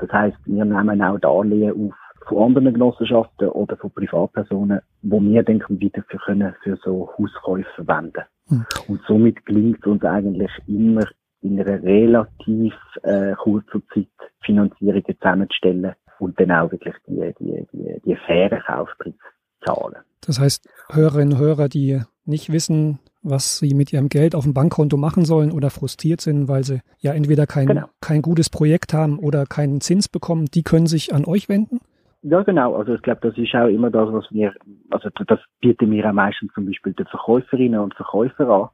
Das 0.00 0.10
heißt, 0.10 0.36
wir 0.46 0.64
nehmen 0.64 1.02
auch 1.02 1.18
Darlehen 1.20 1.88
auf 1.88 1.94
von 2.26 2.42
anderen 2.42 2.72
Genossenschaften 2.72 3.48
oder 3.50 3.76
von 3.76 3.90
Privatpersonen, 3.90 4.80
wo 5.02 5.20
wir 5.20 5.42
dann 5.42 5.62
wieder 5.68 6.02
für 6.08 6.18
können 6.18 6.54
für 6.62 6.76
so 6.76 7.10
Hauskäufe 7.18 7.68
verwenden. 7.74 8.24
Mhm. 8.48 8.66
Und 8.88 9.00
somit 9.06 9.44
gelingt 9.46 9.78
es 9.80 9.86
uns 9.86 10.02
eigentlich 10.04 10.50
immer 10.66 11.04
in 11.40 11.60
einer 11.60 11.82
relativ 11.82 12.74
äh, 13.02 13.34
kurzer 13.34 13.80
Zeit 13.92 14.08
Finanzierungen 14.40 15.04
zusammenzustellen 15.06 15.94
und 16.18 16.40
dann 16.40 16.50
auch 16.50 16.70
wirklich 16.72 16.94
die, 17.06 17.34
die, 17.38 17.66
die, 17.72 18.00
die 18.04 18.16
fairen 18.26 18.60
Kaufpreise 18.60 19.16
zahlen. 19.64 19.96
Das 20.26 20.40
heißt, 20.40 20.68
Hörerinnen 20.90 21.34
und 21.34 21.38
Hörer, 21.38 21.68
die 21.68 22.00
nicht 22.24 22.50
wissen, 22.50 22.98
was 23.22 23.58
sie 23.58 23.74
mit 23.74 23.92
ihrem 23.92 24.08
Geld 24.08 24.34
auf 24.34 24.44
dem 24.44 24.54
Bankkonto 24.54 24.96
machen 24.96 25.24
sollen 25.24 25.52
oder 25.52 25.70
frustriert 25.70 26.20
sind, 26.20 26.48
weil 26.48 26.64
sie 26.64 26.80
ja 26.98 27.12
entweder 27.12 27.46
kein, 27.46 27.66
genau. 27.66 27.86
kein 28.00 28.22
gutes 28.22 28.50
Projekt 28.50 28.92
haben 28.92 29.18
oder 29.18 29.44
keinen 29.46 29.80
Zins 29.80 30.08
bekommen, 30.08 30.46
die 30.46 30.62
können 30.62 30.86
sich 30.86 31.14
an 31.14 31.24
euch 31.24 31.48
wenden? 31.48 31.80
Ja, 32.26 32.42
genau. 32.42 32.74
Also 32.74 32.94
ich 32.94 33.02
glaube, 33.02 33.20
das 33.20 33.36
ist 33.36 33.54
auch 33.54 33.66
immer 33.66 33.90
das, 33.90 34.10
was 34.10 34.24
wir, 34.30 34.54
also 34.90 35.10
das 35.26 35.40
bieten 35.60 35.90
wir 35.90 36.08
auch 36.08 36.14
meistens 36.14 36.50
zum 36.54 36.64
Beispiel 36.64 36.94
den 36.94 37.04
Verkäuferinnen 37.04 37.78
und 37.78 37.94
Verkäufern 37.94 38.48
an, 38.50 38.68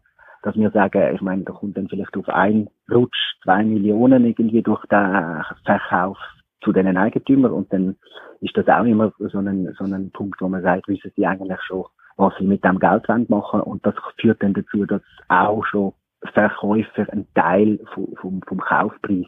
dass 0.44 0.54
wir 0.54 0.70
sagen, 0.70 1.16
ich 1.16 1.20
meine, 1.20 1.42
da 1.42 1.52
kommt 1.52 1.76
dann 1.76 1.88
vielleicht 1.88 2.16
auf 2.16 2.28
einen 2.28 2.68
Rutsch 2.88 3.18
zwei 3.42 3.64
Millionen 3.64 4.24
irgendwie 4.24 4.62
durch 4.62 4.86
den 4.86 5.42
Verkauf 5.64 6.16
zu 6.62 6.70
den 6.72 6.96
Eigentümern 6.96 7.50
und 7.50 7.72
dann 7.72 7.96
ist 8.40 8.56
das 8.56 8.68
auch 8.68 8.84
immer 8.84 9.12
so 9.18 9.38
ein, 9.38 9.74
so 9.76 9.82
ein 9.82 10.12
Punkt, 10.12 10.40
wo 10.40 10.48
man 10.48 10.62
sagt, 10.62 10.86
wissen 10.86 11.10
sie 11.16 11.26
eigentlich 11.26 11.60
schon, 11.62 11.86
was 12.18 12.32
sie 12.38 12.46
mit 12.46 12.62
dem 12.62 12.78
Geld 12.78 13.08
machen 13.30 13.62
und 13.62 13.84
das 13.84 13.96
führt 14.20 14.44
dann 14.44 14.54
dazu, 14.54 14.86
dass 14.86 15.02
auch 15.28 15.64
schon 15.66 15.92
Verkäufer 16.34 17.12
einen 17.12 17.26
Teil 17.34 17.80
vom, 17.94 18.14
vom, 18.14 18.42
vom 18.46 18.60
Kaufpreis 18.60 19.26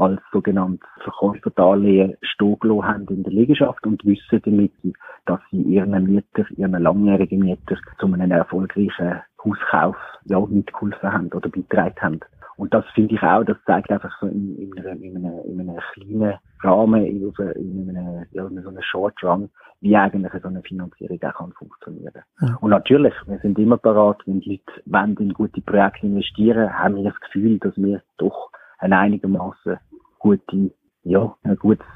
als 0.00 0.20
sogenanntes 0.32 0.88
Verkäuferdarlehen 1.02 2.16
stehen 2.22 2.82
haben 2.82 3.06
in 3.08 3.22
der 3.22 3.32
Liegenschaft 3.32 3.86
und 3.86 4.04
wissen 4.04 4.40
damit, 4.44 4.72
dass 5.26 5.40
sie 5.50 5.62
ihren 5.62 6.04
Mieter, 6.04 6.44
ihren 6.56 6.72
langjährigen 6.72 7.40
Mieter 7.40 7.76
zu 7.98 8.06
einem 8.06 8.30
erfolgreichen 8.30 9.20
Hauskauf 9.44 9.96
ja, 10.24 10.40
mitgeholfen 10.40 11.12
haben 11.12 11.28
oder 11.32 11.48
beitragen 11.48 12.00
haben. 12.00 12.20
Und 12.56 12.74
das 12.74 12.84
finde 12.94 13.14
ich 13.14 13.22
auch, 13.22 13.42
das 13.44 13.56
zeigt 13.64 13.90
einfach 13.90 14.14
so 14.20 14.26
in, 14.26 14.56
in, 14.58 14.78
einer, 14.78 14.92
in, 15.00 15.16
einem, 15.16 15.38
in 15.46 15.60
einem 15.60 15.78
kleinen 15.94 16.38
Rahmen, 16.62 17.06
in, 17.06 17.32
in 17.54 17.96
einem, 17.96 18.26
ja, 18.32 18.46
in 18.46 18.62
so 18.62 18.68
einem 18.68 18.82
Short 18.82 19.14
Run, 19.22 19.48
wie 19.80 19.96
eigentlich 19.96 20.32
so 20.42 20.48
eine 20.48 20.62
Finanzierung 20.62 21.22
auch 21.22 21.38
kann 21.38 21.52
funktionieren. 21.52 22.22
Ja. 22.40 22.58
Und 22.60 22.70
natürlich, 22.70 23.14
wir 23.26 23.38
sind 23.38 23.58
immer 23.58 23.78
parat, 23.78 24.18
wenn 24.26 24.40
die 24.40 24.60
Leute 24.66 24.82
wollen 24.84 25.16
in 25.16 25.32
gute 25.32 25.62
Projekte 25.62 26.06
investieren, 26.06 26.70
haben 26.78 26.96
wir 26.96 27.04
das 27.04 27.20
Gefühl, 27.20 27.58
dass 27.60 27.74
wir 27.76 28.02
doch 28.18 28.50
ein 28.78 28.92
einigermaßen 28.92 29.78
gute, 30.20 30.70
ja, 31.02 31.36
ein 31.42 31.56
gutes, 31.56 31.86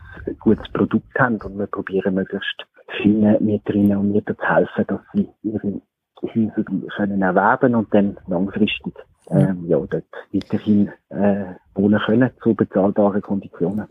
gutes 0.41 0.69
Produkt 0.73 1.17
haben 1.19 1.41
und 1.43 1.59
wir 1.59 1.69
probieren 1.69 2.15
möglichst 2.15 2.67
vielen 3.01 3.45
Mieterinnen 3.45 3.97
und 3.97 4.13
Mietern 4.13 4.37
zu 4.37 4.45
helfen, 4.45 4.85
dass 4.89 5.01
sie 5.13 5.29
ihre 5.43 5.81
Häuser 6.23 6.65
können 6.97 7.23
erwerben 7.23 7.75
und 7.75 7.93
dann 7.95 8.19
langfristig 8.27 8.95
ähm, 9.31 9.65
ja, 9.69 9.79
dort 9.79 10.05
weiterhin 10.33 10.91
äh, 11.11 11.55
wohnen 11.75 12.01
können 12.05 12.31
zu 12.43 12.55
bezahlbaren 12.55 13.23
Konditionen. 13.23 13.87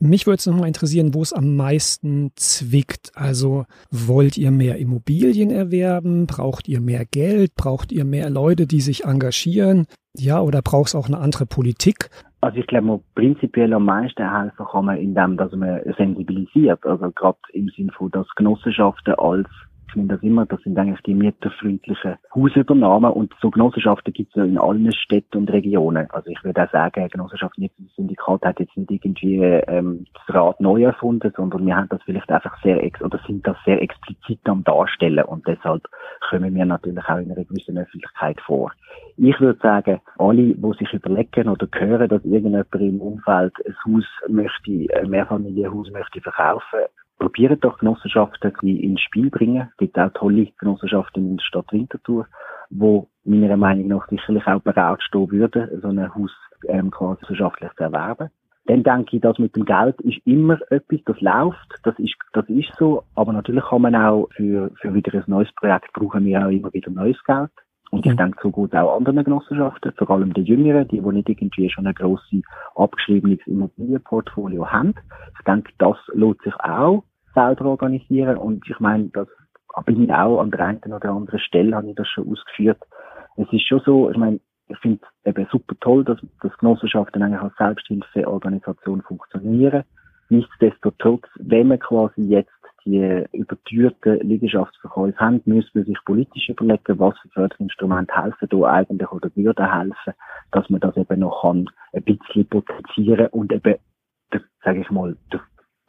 Mich 0.00 0.26
würde 0.26 0.38
es 0.38 0.46
nochmal 0.46 0.68
interessieren, 0.68 1.12
wo 1.12 1.22
es 1.22 1.32
am 1.32 1.56
meisten 1.56 2.30
zwickt. 2.36 3.10
Also 3.16 3.64
wollt 3.90 4.38
ihr 4.38 4.52
mehr 4.52 4.78
Immobilien 4.78 5.50
erwerben? 5.50 6.26
Braucht 6.26 6.68
ihr 6.68 6.80
mehr 6.80 7.04
Geld? 7.04 7.56
Braucht 7.56 7.90
ihr 7.90 8.04
mehr 8.04 8.30
Leute, 8.30 8.68
die 8.68 8.80
sich 8.80 9.04
engagieren? 9.04 9.86
Ja, 10.16 10.40
oder 10.40 10.62
braucht 10.62 10.88
es 10.88 10.94
auch 10.94 11.08
eine 11.08 11.18
andere 11.18 11.46
Politik? 11.46 12.10
Also 12.40 12.58
ich 12.58 12.66
glaube, 12.68 13.00
prinzipiell 13.14 13.72
am 13.72 13.84
meisten 13.84 14.30
helfen 14.30 14.66
kann 14.70 14.84
man, 14.84 14.98
indem 14.98 15.36
dass 15.36 15.52
man 15.52 15.80
sensibilisiert. 15.96 16.84
Also 16.86 17.10
gerade 17.10 17.38
im 17.52 17.68
Sinne 17.70 17.92
von, 17.92 18.10
dass 18.12 18.28
Genossenschaften 18.36 19.14
als 19.14 19.48
ich 19.88 19.96
nenne 19.96 20.08
das 20.08 20.22
immer, 20.22 20.46
das 20.46 20.60
sind 20.62 20.78
eigentlich 20.78 21.00
die 21.02 21.14
mieterfreundlichen 21.14 22.16
Hausübernahmen 22.34 23.10
und 23.10 23.32
so 23.40 23.50
Genossenschaften 23.50 24.12
gibt 24.12 24.30
es 24.30 24.36
ja 24.36 24.44
in 24.44 24.58
allen 24.58 24.92
Städten 24.92 25.38
und 25.38 25.50
Regionen. 25.50 26.10
Also 26.10 26.30
ich 26.30 26.42
würde 26.44 26.64
auch 26.64 26.70
sagen, 26.70 27.08
Genossenschaften, 27.08 27.64
jetzt 27.64 27.76
das 27.78 27.94
Syndikat 27.96 28.42
hat 28.42 28.60
jetzt 28.60 28.76
nicht 28.76 28.90
irgendwie 28.90 29.38
ähm, 29.42 30.04
das 30.14 30.34
Rad 30.34 30.60
neu 30.60 30.84
erfunden, 30.84 31.32
sondern 31.36 31.66
wir 31.66 31.76
haben 31.76 31.88
das 31.88 32.02
vielleicht 32.04 32.30
einfach 32.30 32.60
sehr 32.62 32.82
ex 32.82 33.00
oder 33.00 33.18
sind 33.26 33.46
das 33.46 33.56
sehr 33.64 33.80
explizit 33.80 34.40
am 34.44 34.62
Darstellen 34.64 35.24
und 35.24 35.46
deshalb 35.46 35.82
kommen 36.28 36.54
wir 36.54 36.64
natürlich 36.66 37.04
auch 37.04 37.18
in 37.18 37.32
einer 37.32 37.44
gewissen 37.44 37.78
Öffentlichkeit 37.78 38.40
vor. 38.42 38.72
Ich 39.16 39.40
würde 39.40 39.58
sagen, 39.60 40.00
alle, 40.18 40.54
die 40.54 40.72
sich 40.78 40.92
überlegen 40.92 41.48
oder 41.48 41.66
hören, 41.72 42.08
dass 42.08 42.24
irgendjemand 42.24 42.74
im 42.74 43.00
Umfeld 43.00 43.54
ein 43.66 43.74
Haus 43.84 44.04
möchte, 44.28 44.86
ein 44.94 45.10
Mehrfamilienhaus 45.10 45.90
möchte 45.90 46.20
verkaufen, 46.20 46.80
probieren 47.18 47.58
doch 47.60 47.78
Genossenschaften 47.78 48.52
ins 48.60 49.00
Spiel 49.00 49.30
bringen. 49.30 49.68
Es 49.70 49.76
gibt 49.76 49.98
auch 49.98 50.12
tolle 50.14 50.48
Genossenschaften 50.58 51.26
in 51.26 51.36
der 51.36 51.44
Stadt 51.44 51.72
Winterthur, 51.72 52.26
wo 52.70 53.08
meiner 53.24 53.56
Meinung 53.56 53.88
nach 53.88 54.08
sicherlich 54.08 54.46
auch 54.46 54.60
bereit 54.60 55.02
stehen 55.02 55.30
würden, 55.30 55.80
so 55.80 55.88
ein 55.88 56.14
Haus 56.14 56.30
ähm, 56.66 56.90
quasi 56.90 57.20
gesellschaftlich 57.20 57.70
zu 57.76 57.84
erwerben. 57.84 58.30
Dann 58.66 58.82
denke 58.82 59.16
ich, 59.16 59.22
dass 59.22 59.38
mit 59.38 59.56
dem 59.56 59.64
Geld 59.64 59.98
ist 60.02 60.20
immer 60.26 60.58
etwas, 60.70 61.00
das 61.06 61.20
läuft, 61.20 61.80
das 61.84 61.98
ist, 61.98 62.14
das 62.34 62.46
ist 62.48 62.70
so, 62.78 63.02
aber 63.14 63.32
natürlich 63.32 63.64
kann 63.64 63.80
man 63.80 63.96
auch 63.96 64.28
für, 64.36 64.70
für 64.80 64.92
wieder 64.92 65.14
ein 65.14 65.24
neues 65.26 65.50
Projekt 65.54 65.90
brauchen 65.94 66.24
wir 66.26 66.44
auch 66.44 66.50
immer 66.50 66.72
wieder 66.74 66.90
neues 66.90 67.16
Geld. 67.24 67.50
Und 67.90 68.04
ich 68.04 68.16
denke, 68.16 68.38
so 68.42 68.50
gut 68.50 68.74
auch 68.74 68.96
anderen 68.96 69.24
Genossenschaften, 69.24 69.92
vor 69.96 70.10
allem 70.10 70.34
die 70.34 70.42
Jüngeren, 70.42 70.86
die, 70.88 71.00
die 71.00 71.08
nicht 71.08 71.28
irgendwie 71.28 71.70
schon 71.70 71.86
ein 71.86 71.94
grosses 71.94 72.42
abgeschriebenes 72.74 73.38
Immobilienportfolio 73.46 74.70
haben. 74.70 74.94
Ich 75.38 75.44
denke, 75.44 75.72
das 75.78 75.96
lohnt 76.12 76.40
sich 76.42 76.54
auch 76.56 77.04
selber 77.34 77.66
organisieren. 77.66 78.36
Und 78.36 78.68
ich 78.68 78.78
meine, 78.78 79.08
das 79.08 79.28
bin 79.86 80.02
ich 80.02 80.12
auch 80.12 80.40
an 80.40 80.50
der 80.50 80.60
einen 80.60 80.92
oder 80.92 81.10
anderen 81.10 81.40
Stelle, 81.40 81.76
habe 81.76 81.88
ich 81.88 81.96
das 81.96 82.08
schon 82.08 82.30
ausgeführt. 82.30 82.82
Es 83.36 83.50
ist 83.52 83.66
schon 83.66 83.80
so, 83.84 84.10
ich 84.10 84.16
meine, 84.16 84.40
ich 84.68 84.78
finde 84.78 85.00
es 85.02 85.30
eben 85.30 85.46
super 85.50 85.74
toll, 85.80 86.04
dass, 86.04 86.18
dass 86.42 86.56
Genossenschaften 86.58 87.22
eigentlich 87.22 87.40
als 87.40 87.56
Selbsthilfeorganisation 87.56 89.02
funktionieren. 89.02 89.84
Nichtsdestotrotz, 90.30 91.24
wenn 91.36 91.68
man 91.68 91.78
quasi 91.78 92.22
jetzt 92.22 92.50
die 92.84 93.26
übertürten 93.32 94.20
Liegenschaftsverkäufe 94.20 95.18
haben, 95.18 95.42
müssen 95.44 95.70
wir 95.74 95.84
sich 95.84 95.98
politisch 96.04 96.48
überlegen, 96.48 96.98
was 96.98 97.18
für 97.18 97.28
Förderinstrumente 97.30 98.14
helfen 98.14 98.48
da 98.48 98.62
eigentlich 98.62 99.12
oder 99.12 99.30
würden 99.34 99.72
helfen, 99.72 100.14
dass 100.52 100.70
man 100.70 100.80
das 100.80 100.96
eben 100.96 101.20
noch 101.20 101.42
kann, 101.42 101.68
ein 101.92 102.02
bisschen 102.02 102.46
potenzieren 102.46 103.26
und 103.28 103.52
eben, 103.52 103.76
sage 104.64 104.80
ich 104.80 104.90
mal, 104.90 105.16
der 105.32 105.40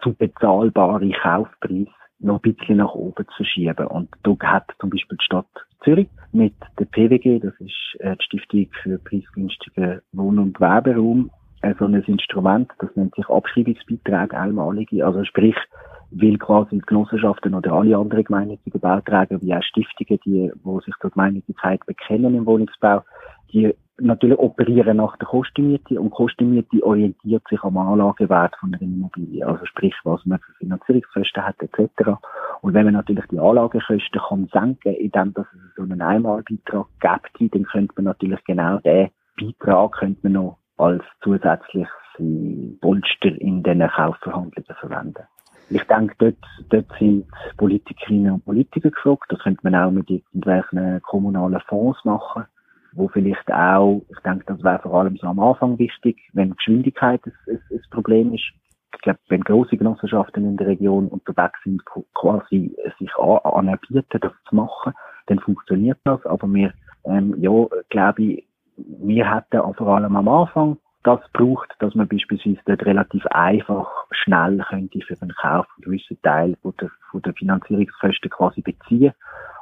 zu 0.02 0.14
bezahlbaren 0.14 1.14
Kaufpreis 1.14 1.88
noch 2.20 2.44
ein 2.44 2.54
bisschen 2.54 2.78
nach 2.78 2.94
oben 2.94 3.26
zu 3.36 3.44
schieben. 3.44 3.88
Und 3.88 4.10
da 4.24 4.36
hat 4.44 4.72
zum 4.80 4.90
Beispiel 4.90 5.18
die 5.18 5.26
Stadt 5.26 5.48
Zürich 5.84 6.10
mit 6.34 6.54
der 6.78 6.86
PWG, 6.86 7.40
das 7.40 7.54
ist 7.60 7.96
äh, 8.00 8.16
die 8.18 8.26
Stiftung 8.26 8.68
für 8.84 9.00
preisgünstigen 9.00 10.02
Wohn- 10.12 10.40
und 10.40 10.54
Gewerberaum, 10.56 11.32
so 11.78 11.86
ein 11.86 11.94
Instrument, 11.94 12.72
das 12.80 12.90
nennt 12.96 13.16
sich 13.16 13.28
Abschreibungsbeiträge, 13.30 14.38
einmalige, 14.38 15.06
also 15.06 15.24
sprich, 15.26 15.56
will 16.12 16.38
quasi 16.38 16.78
die 16.78 16.86
Genossenschaften 16.86 17.54
oder 17.54 17.74
alle 17.74 17.98
anderen 17.98 18.24
gemeinnützigen 18.24 18.80
Bauträger, 18.80 19.42
wie 19.42 19.54
auch 19.54 19.62
Stiftungen, 19.62 20.20
die, 20.26 20.52
wo 20.64 20.80
sich 20.80 20.96
zur 21.02 21.12
Gemeinnützigkeit 21.12 21.86
bekennen 21.86 22.36
im 22.36 22.46
Wohnungsbau, 22.46 23.04
die 23.52 23.74
natürlich 24.02 24.40
operieren 24.40 24.98
nach 24.98 25.18
der 25.18 25.28
Kostenmiete 25.28 26.00
und 26.00 26.12
Kostenmiete 26.12 26.84
orientiert 26.84 27.44
sich 27.50 27.62
am 27.64 27.78
Anlagewert 27.78 28.56
von 28.60 28.74
einer 28.74 28.82
Immobilie, 28.82 29.46
also 29.46 29.66
sprich, 29.66 29.94
was 30.04 30.26
man 30.26 30.40
für 30.40 30.54
Finanzierungskosten 30.54 31.46
hat 31.46 31.62
etc. 31.62 32.12
Und 32.62 32.74
wenn 32.74 32.86
man 32.86 32.94
natürlich 32.94 33.26
die 33.32 33.40
Anlagekosten 33.40 34.22
kann 34.28 34.50
senken, 34.52 34.94
indem 34.96 35.34
dass 35.34 35.46
es 35.54 35.76
so 35.76 35.84
einen 35.84 36.02
Einmalbeitrag 36.02 36.88
gibt, 37.38 37.56
dann 37.56 37.64
könnte 37.64 37.94
man 37.98 38.06
natürlich 38.06 38.44
genau 38.46 38.80
den 38.80 39.10
Beitrag 39.40 39.92
könnte 39.94 40.20
man 40.24 40.34
noch 40.34 40.59
als 40.80 41.04
zusätzliches 41.22 41.90
Polster 42.82 43.30
in 43.40 43.64
den 43.64 43.88
Kaufverhandlungen 43.88 44.76
verwenden. 44.80 45.24
Ich 45.70 45.84
denke, 45.84 46.16
dort, 46.18 46.38
dort 46.70 46.88
sind 46.98 47.28
Politikerinnen 47.58 48.34
und 48.34 48.46
Politiker 48.46 48.90
gefragt. 48.90 49.26
Das 49.30 49.40
könnte 49.40 49.62
man 49.64 49.76
auch 49.76 49.92
mit 49.92 50.10
irgendwelchen 50.10 51.02
kommunalen 51.04 51.62
Fonds 51.68 52.04
machen, 52.04 52.46
wo 52.94 53.08
vielleicht 53.08 53.52
auch, 53.52 54.02
ich 54.10 54.20
denke, 54.26 54.46
das 54.48 54.64
wäre 54.64 54.80
vor 54.80 54.96
allem 54.96 55.16
so 55.18 55.28
am 55.28 55.40
Anfang 55.40 55.78
wichtig, 55.78 56.18
wenn 56.34 56.56
Geschwindigkeit 56.56 57.22
ein, 57.26 57.62
Problem 57.92 58.34
ist. 58.34 58.52
Ich 58.96 59.02
glaube, 59.02 59.20
wenn 59.30 59.42
große 59.42 59.78
Genossenschaften 59.78 60.44
in 60.44 60.58
der 60.58 60.68
Region 60.68 61.08
unterwegs 61.08 61.60
sind, 61.64 61.84
quasi 62.16 62.76
sich 62.98 63.16
anbieten, 63.16 64.20
das 64.20 64.34
zu 64.50 64.56
machen, 64.56 64.94
dann 65.28 65.40
funktioniert 65.40 66.00
das. 66.04 66.26
Aber 66.26 66.48
wir, 66.48 66.74
ähm, 67.06 67.36
ja, 67.38 67.68
glaube 67.90 68.24
ich, 68.24 68.49
wir 69.02 69.36
hätten 69.36 69.74
vor 69.76 69.88
allem 69.88 70.16
am 70.16 70.28
Anfang 70.28 70.78
das 71.04 71.20
braucht, 71.32 71.74
dass 71.80 71.96
man 71.96 72.08
beispielsweise 72.08 72.60
dort 72.66 72.86
relativ 72.86 73.26
einfach 73.28 73.88
schnell 74.12 74.64
könnte 74.70 75.00
für 75.02 75.16
den 75.16 75.34
Kauf 75.34 75.66
einen 75.78 75.84
gewissen 75.86 76.22
Teil 76.22 76.58
von 76.62 76.74
der, 76.80 76.90
von 77.10 77.22
der 77.22 77.34
Finanzierungskosten 77.34 78.30
quasi 78.30 78.62
beziehen 78.62 79.14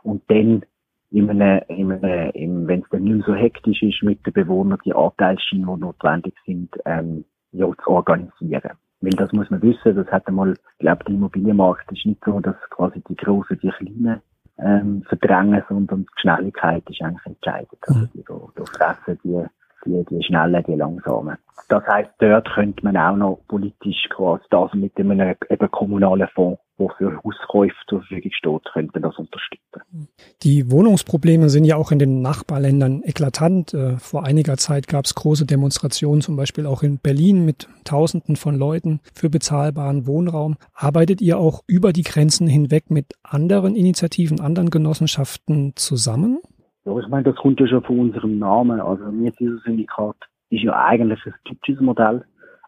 und 0.04 0.24
dann 0.30 0.64
in 1.12 1.30
einem, 1.30 1.62
in 1.68 1.92
einem, 1.92 2.32
in, 2.32 2.68
wenn 2.68 2.82
es 2.82 2.90
dann 2.90 3.04
nicht 3.04 3.26
so 3.26 3.36
hektisch 3.36 3.82
ist, 3.84 4.04
mit 4.04 4.26
den 4.26 4.34
Bewohnern 4.34 4.80
die 4.84 4.94
Anteilsscheine, 4.94 5.66
die 5.66 5.82
notwendig 5.82 6.34
sind, 6.46 6.70
ähm, 6.86 7.24
ja, 7.52 7.70
zu 7.84 7.90
organisieren. 7.92 8.72
Weil 9.00 9.12
das 9.12 9.32
muss 9.32 9.50
man 9.50 9.62
wissen, 9.62 9.96
das 9.96 10.08
hat 10.08 10.28
einmal, 10.28 10.54
ich 10.54 10.80
glaube, 10.80 11.04
der 11.06 11.14
Immobilienmarkt 11.14 11.92
ist 11.92 12.06
nicht 12.06 12.24
so, 12.26 12.40
dass 12.40 12.56
quasi 12.72 13.02
die 13.08 13.16
Großen 13.16 13.60
die 13.62 13.70
Kleinen 13.70 14.22
ähm, 14.60 15.04
verdrängen, 15.08 15.64
sondern 15.70 16.06
die 16.06 16.22
Schnelligkeit 16.22 16.84
ist 16.90 17.02
eigentlich 17.02 17.26
entscheidend. 17.26 17.78
Also 17.82 18.00
mhm. 18.00 18.10
die, 18.14 18.24
da, 18.24 18.36
da 18.56 18.66
fressen 18.66 19.20
die 19.24 19.46
die, 19.88 20.06
die 20.10 20.24
schnellen, 20.24 20.64
die 20.68 20.76
langsamen. 20.76 21.38
Das 21.70 21.86
heißt, 21.86 22.14
dort 22.20 22.50
könnte 22.54 22.84
man 22.84 22.98
auch 22.98 23.16
noch 23.16 23.40
politisch 23.48 24.08
quasi 24.10 24.44
das 24.50 24.74
mit 24.74 24.98
einem 24.98 25.36
eben 25.50 25.72
kommunalen 25.72 26.28
Fonds, 26.34 26.62
der 26.80 26.90
für 26.98 27.24
Hauskäufe 27.24 27.76
zur 27.88 28.00
Verfügung 28.00 28.32
steht, 28.32 28.74
könnte 28.74 28.92
man 28.94 29.04
das 29.04 29.18
unterstützen. 29.18 30.08
Die 30.44 30.72
Wohnungsprobleme 30.72 31.50
sind 31.50 31.66
ja 31.66 31.76
auch 31.76 31.92
in 31.92 32.00
den 32.00 32.22
Nachbarländern 32.22 33.02
eklatant. 33.04 33.74
Äh, 33.74 33.98
vor 33.98 34.26
einiger 34.26 34.58
Zeit 34.58 34.88
gab 34.88 35.06
es 35.06 35.16
große 35.16 35.46
Demonstrationen, 35.46 36.22
zum 36.22 36.36
Beispiel 36.36 36.66
auch 36.66 36.84
in 36.84 37.00
Berlin 37.00 37.46
mit 37.46 37.68
Tausenden 37.84 38.36
von 38.36 38.56
Leuten 38.56 39.00
für 39.14 39.30
bezahlbaren 39.30 40.08
Wohnraum. 40.08 40.56
Arbeitet 40.74 41.22
ihr 41.22 41.38
auch 41.38 41.64
über 41.68 41.94
die 41.94 42.04
Grenzen 42.04 42.48
hinweg 42.48 42.90
mit 42.90 43.14
anderen 43.24 43.76
Initiativen, 43.76 44.40
anderen 44.40 44.70
Genossenschaften 44.70 45.74
zusammen? 45.76 46.40
Ja, 46.86 46.98
ich 46.98 47.08
meine, 47.08 47.24
das 47.24 47.36
kommt 47.36 47.60
ja 47.60 47.68
schon 47.68 47.84
von 47.84 48.00
unserem 48.00 48.40
Namen. 48.40 48.80
Also, 48.80 49.06
mir 49.12 49.32
dieses 49.32 49.62
Syndikat 49.64 50.16
ist 50.50 50.64
ja 50.64 50.74
eigentlich 50.74 51.20
ein 51.26 51.34
typisches 51.44 51.82
Modell, 51.82 52.24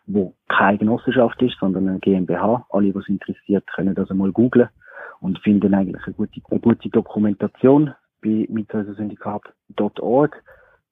wo 0.09 0.33
keine 0.47 0.79
Genossenschaft 0.79 1.41
ist, 1.41 1.57
sondern 1.59 1.87
eine 1.87 1.99
GmbH. 1.99 2.65
Alle, 2.69 2.89
es 2.89 3.07
interessiert, 3.07 3.65
können 3.67 3.93
das 3.93 4.09
einmal 4.09 4.31
googlen 4.31 4.69
und 5.21 5.39
finden 5.39 5.73
eigentlich 5.73 6.03
eine 6.05 6.15
gute, 6.15 6.41
eine 6.49 6.59
gute 6.59 6.89
Dokumentation 6.89 7.93
bei 8.21 8.47
mithäusersyndikat.org. 8.49 10.43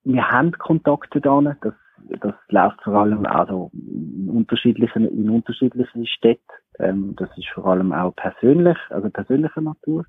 Wir 0.04 0.30
haben 0.30 0.52
Kontakte 0.52 1.20
da, 1.20 1.40
das, 1.60 1.74
das 2.20 2.34
läuft 2.48 2.80
vor 2.82 2.94
allem 2.94 3.26
also 3.26 3.70
in 3.74 4.30
unterschiedlichen, 4.30 5.06
in 5.08 5.28
unterschiedlichen 5.28 6.06
Städten. 6.06 6.42
Ähm, 6.78 7.14
das 7.16 7.28
ist 7.36 7.48
vor 7.48 7.66
allem 7.66 7.92
auch 7.92 8.14
persönlich, 8.14 8.78
also 8.90 9.10
persönlicher 9.10 9.60
Natur. 9.60 10.06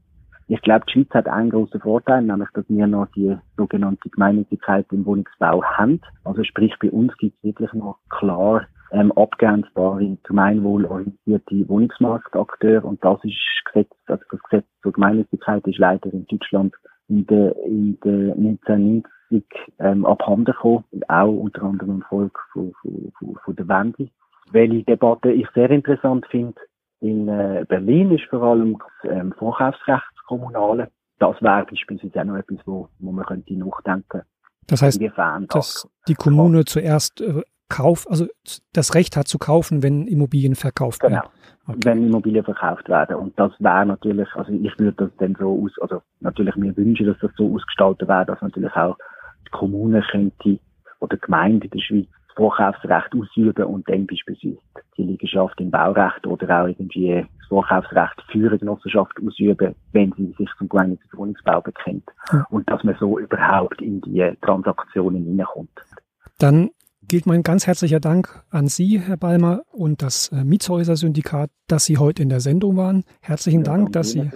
Ich 0.48 0.62
glaube, 0.62 0.86
die 0.88 0.94
Schweiz 0.94 1.10
hat 1.14 1.28
einen 1.28 1.50
großen 1.50 1.80
Vorteil, 1.80 2.22
nämlich, 2.22 2.50
dass 2.54 2.66
wir 2.70 2.88
noch 2.88 3.08
die 3.16 3.36
sogenannte 3.58 4.10
Gemeinnützigkeit 4.10 4.86
im 4.92 5.06
Wohnungsbau 5.06 5.64
haben. 5.64 6.02
Also 6.24 6.44
sprich, 6.44 6.74
bei 6.80 6.92
uns 6.92 7.16
gibt 7.18 7.38
es 7.38 7.44
wirklich 7.44 7.74
noch 7.74 7.98
klar 8.10 8.68
ähm, 8.92 9.12
abgrenzbare, 9.14 10.18
gemeinwohlorientierte 10.24 11.68
Wohnungsmarktakteure 11.70 12.86
und 12.86 13.04
das 13.04 13.24
ist 13.24 13.36
Gesetz, 13.66 13.92
also 14.08 14.24
das 14.32 14.40
Gesetz 14.44 14.66
zur 14.82 14.94
Gemeinnützigkeit 14.94 15.66
ist 15.68 15.78
leider 15.78 16.12
in 16.12 16.26
Deutschland 16.28 16.74
in 17.08 17.26
der, 17.28 17.56
in 17.66 18.00
der 18.04 18.34
1990 18.36 19.46
ähm, 19.80 20.06
abhanden 20.06 20.46
gekommen, 20.46 20.84
auch 21.08 21.28
unter 21.28 21.64
anderem 21.64 22.04
Folge 22.08 22.40
von, 22.54 22.74
von, 22.82 23.12
von, 23.18 23.36
von 23.44 23.56
der 23.56 23.68
Wende. 23.68 24.10
Welche 24.52 24.84
Debatte 24.84 25.32
ich 25.32 25.48
sehr 25.54 25.70
interessant 25.70 26.26
finde, 26.30 26.56
in 27.02 27.28
äh, 27.28 27.66
Berlin 27.68 28.12
ist 28.12 28.26
vor 28.30 28.44
allem 28.44 28.78
das 28.78 29.12
ähm, 29.12 29.34
Vorkaufsrecht 29.38 30.04
Kommunale. 30.28 30.92
Das 31.18 31.42
wäre 31.42 31.66
beispielsweise 31.66 32.22
auch 32.22 32.26
noch 32.26 32.38
etwas, 32.38 32.60
wo, 32.66 32.88
wo 33.00 33.12
man 33.12 33.26
könnte 33.26 33.54
nachdenken. 33.56 34.22
Das 34.68 34.82
heißt, 34.82 35.02
dass 35.50 35.90
die 36.08 36.14
Kommune 36.14 36.66
zuerst 36.66 37.22
äh, 37.22 37.42
Kauf, 37.70 38.08
also 38.10 38.28
das 38.74 38.96
Recht 38.96 39.16
hat 39.16 39.28
zu 39.28 39.38
kaufen, 39.38 39.84
wenn 39.84 40.08
Immobilien 40.08 40.56
verkauft 40.56 41.04
werden. 41.04 41.22
Genau. 41.22 41.32
Okay. 41.68 41.80
Wenn 41.86 42.08
Immobilien 42.08 42.44
verkauft 42.44 42.90
werden. 42.90 43.16
Und 43.16 43.40
das 43.40 43.52
wäre 43.60 43.86
natürlich, 43.86 44.28
also 44.34 44.52
ich 44.52 44.78
würde 44.80 45.06
das 45.06 45.12
dann 45.20 45.36
so 45.40 45.64
aus, 45.64 45.72
also 45.82 46.02
natürlich 46.20 46.56
mir 46.56 46.76
wünschen, 46.76 47.06
dass 47.06 47.20
das 47.20 47.32
so 47.38 47.54
ausgestaltet 47.54 48.08
wäre, 48.08 48.26
dass 48.26 48.42
natürlich 48.42 48.76
auch 48.76 48.98
die 49.46 49.52
Kommune 49.52 50.04
könnte 50.10 50.60
oder 51.00 51.16
die 51.16 51.22
Gemeinde 51.22 51.66
in 51.66 51.72
der 51.72 51.80
Schweiz 51.80 52.08
Vorkaufsrecht 52.40 53.14
ausüben 53.14 53.66
und 53.66 53.90
dann 53.90 54.08
beispielsweise 54.08 54.60
die 54.96 55.04
Liegenschaft 55.04 55.60
im 55.60 55.72
Baurecht 55.72 56.26
oder 56.26 56.64
auch 56.64 56.68
irgendwie 56.68 57.28
das 57.38 57.48
Vorkaufsrecht 57.50 58.24
für 58.32 58.48
eine 58.48 58.58
Genossenschaft 58.58 59.14
ausüben, 59.22 59.76
wenn 59.92 60.14
sie 60.14 60.34
sich 60.38 60.50
zum 60.58 60.70
gemeinnützigen 60.70 61.20
Wohnungsbau 61.20 61.60
bekennt. 61.60 62.06
Ja. 62.32 62.46
Und 62.50 62.70
dass 62.70 62.82
man 62.86 62.96
so 62.98 63.20
überhaupt 63.20 63.82
in 63.82 64.00
die 64.02 64.32
Transaktionen 64.42 65.26
hineinkommt. 65.26 65.70
Dann 66.38 66.70
gilt 67.10 67.26
mein 67.26 67.44
ganz 67.44 67.68
herzlicher 67.68 68.00
Dank 68.00 68.44
an 68.50 68.68
Sie, 68.68 69.00
Herr 69.00 69.18
Balmer, 69.18 69.64
und 69.72 70.02
das 70.02 70.30
äh, 70.30 70.44
Mietshäuser-Syndikat, 70.44 71.50
dass 71.68 71.86
Sie 71.86 71.98
heute 71.98 72.24
in 72.24 72.30
der 72.30 72.40
Sendung 72.40 72.78
waren. 72.78 73.04
Herzlichen 73.20 73.66
ja, 73.66 73.72
Dank, 73.72 73.92
dass 73.92 74.12
Sie 74.12 74.30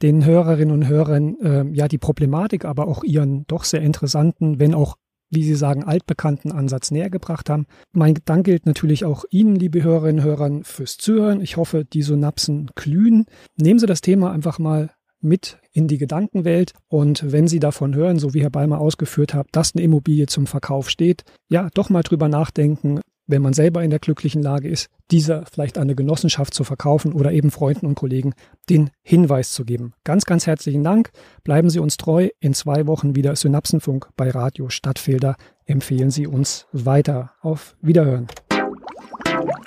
den 0.00 0.24
Hörerinnen 0.24 0.72
und 0.72 0.88
Hörern 0.88 1.36
äh, 1.40 1.64
ja 1.72 1.88
die 1.88 1.98
Problematik, 1.98 2.64
aber 2.64 2.86
auch 2.88 3.04
Ihren 3.04 3.46
doch 3.48 3.64
sehr 3.64 3.82
interessanten, 3.82 4.58
wenn 4.58 4.74
auch 4.74 4.96
wie 5.32 5.44
Sie 5.44 5.54
sagen, 5.54 5.84
altbekannten 5.84 6.50
Ansatz 6.50 6.90
näher 6.90 7.08
gebracht 7.08 7.48
haben. 7.50 7.66
Mein 7.92 8.18
Dank 8.24 8.46
gilt 8.46 8.66
natürlich 8.66 9.04
auch 9.04 9.24
Ihnen, 9.30 9.54
liebe 9.54 9.82
Hörerinnen 9.82 10.20
und 10.20 10.24
Hörer, 10.24 10.60
fürs 10.64 10.96
Zuhören. 10.96 11.40
Ich 11.40 11.56
hoffe, 11.56 11.84
die 11.84 12.02
Synapsen 12.02 12.68
glühen. 12.74 13.26
Nehmen 13.56 13.78
Sie 13.78 13.86
das 13.86 14.00
Thema 14.00 14.32
einfach 14.32 14.58
mal 14.58 14.90
mit 15.20 15.58
in 15.72 15.88
die 15.88 15.98
Gedankenwelt. 15.98 16.72
Und 16.88 17.32
wenn 17.32 17.48
Sie 17.48 17.60
davon 17.60 17.94
hören, 17.94 18.18
so 18.18 18.34
wie 18.34 18.42
Herr 18.42 18.50
Balmer 18.50 18.80
ausgeführt 18.80 19.34
hat, 19.34 19.46
dass 19.52 19.74
eine 19.74 19.82
Immobilie 19.84 20.26
zum 20.26 20.46
Verkauf 20.46 20.90
steht, 20.90 21.24
ja, 21.48 21.68
doch 21.74 21.90
mal 21.90 22.02
drüber 22.02 22.28
nachdenken, 22.28 23.00
wenn 23.30 23.42
man 23.42 23.52
selber 23.52 23.82
in 23.82 23.90
der 23.90 24.00
glücklichen 24.00 24.42
Lage 24.42 24.68
ist, 24.68 24.88
dieser 25.10 25.44
vielleicht 25.46 25.78
eine 25.78 25.94
Genossenschaft 25.94 26.52
zu 26.52 26.64
verkaufen 26.64 27.12
oder 27.12 27.32
eben 27.32 27.50
Freunden 27.50 27.86
und 27.86 27.94
Kollegen 27.94 28.34
den 28.68 28.90
Hinweis 29.02 29.52
zu 29.52 29.64
geben. 29.64 29.92
Ganz, 30.04 30.24
ganz 30.24 30.46
herzlichen 30.46 30.84
Dank. 30.84 31.10
Bleiben 31.44 31.70
Sie 31.70 31.78
uns 31.78 31.96
treu. 31.96 32.28
In 32.40 32.54
zwei 32.54 32.86
Wochen 32.86 33.14
wieder 33.14 33.36
Synapsenfunk 33.36 34.08
bei 34.16 34.30
Radio 34.30 34.68
Stadtfilter. 34.68 35.36
Empfehlen 35.64 36.10
Sie 36.10 36.26
uns 36.26 36.66
weiter. 36.72 37.32
Auf 37.40 37.76
Wiederhören. 37.80 38.26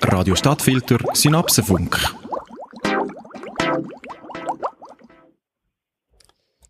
Radio 0.02 0.34
Stadtfilter 0.34 0.98
Synapsenfunk. 1.14 1.98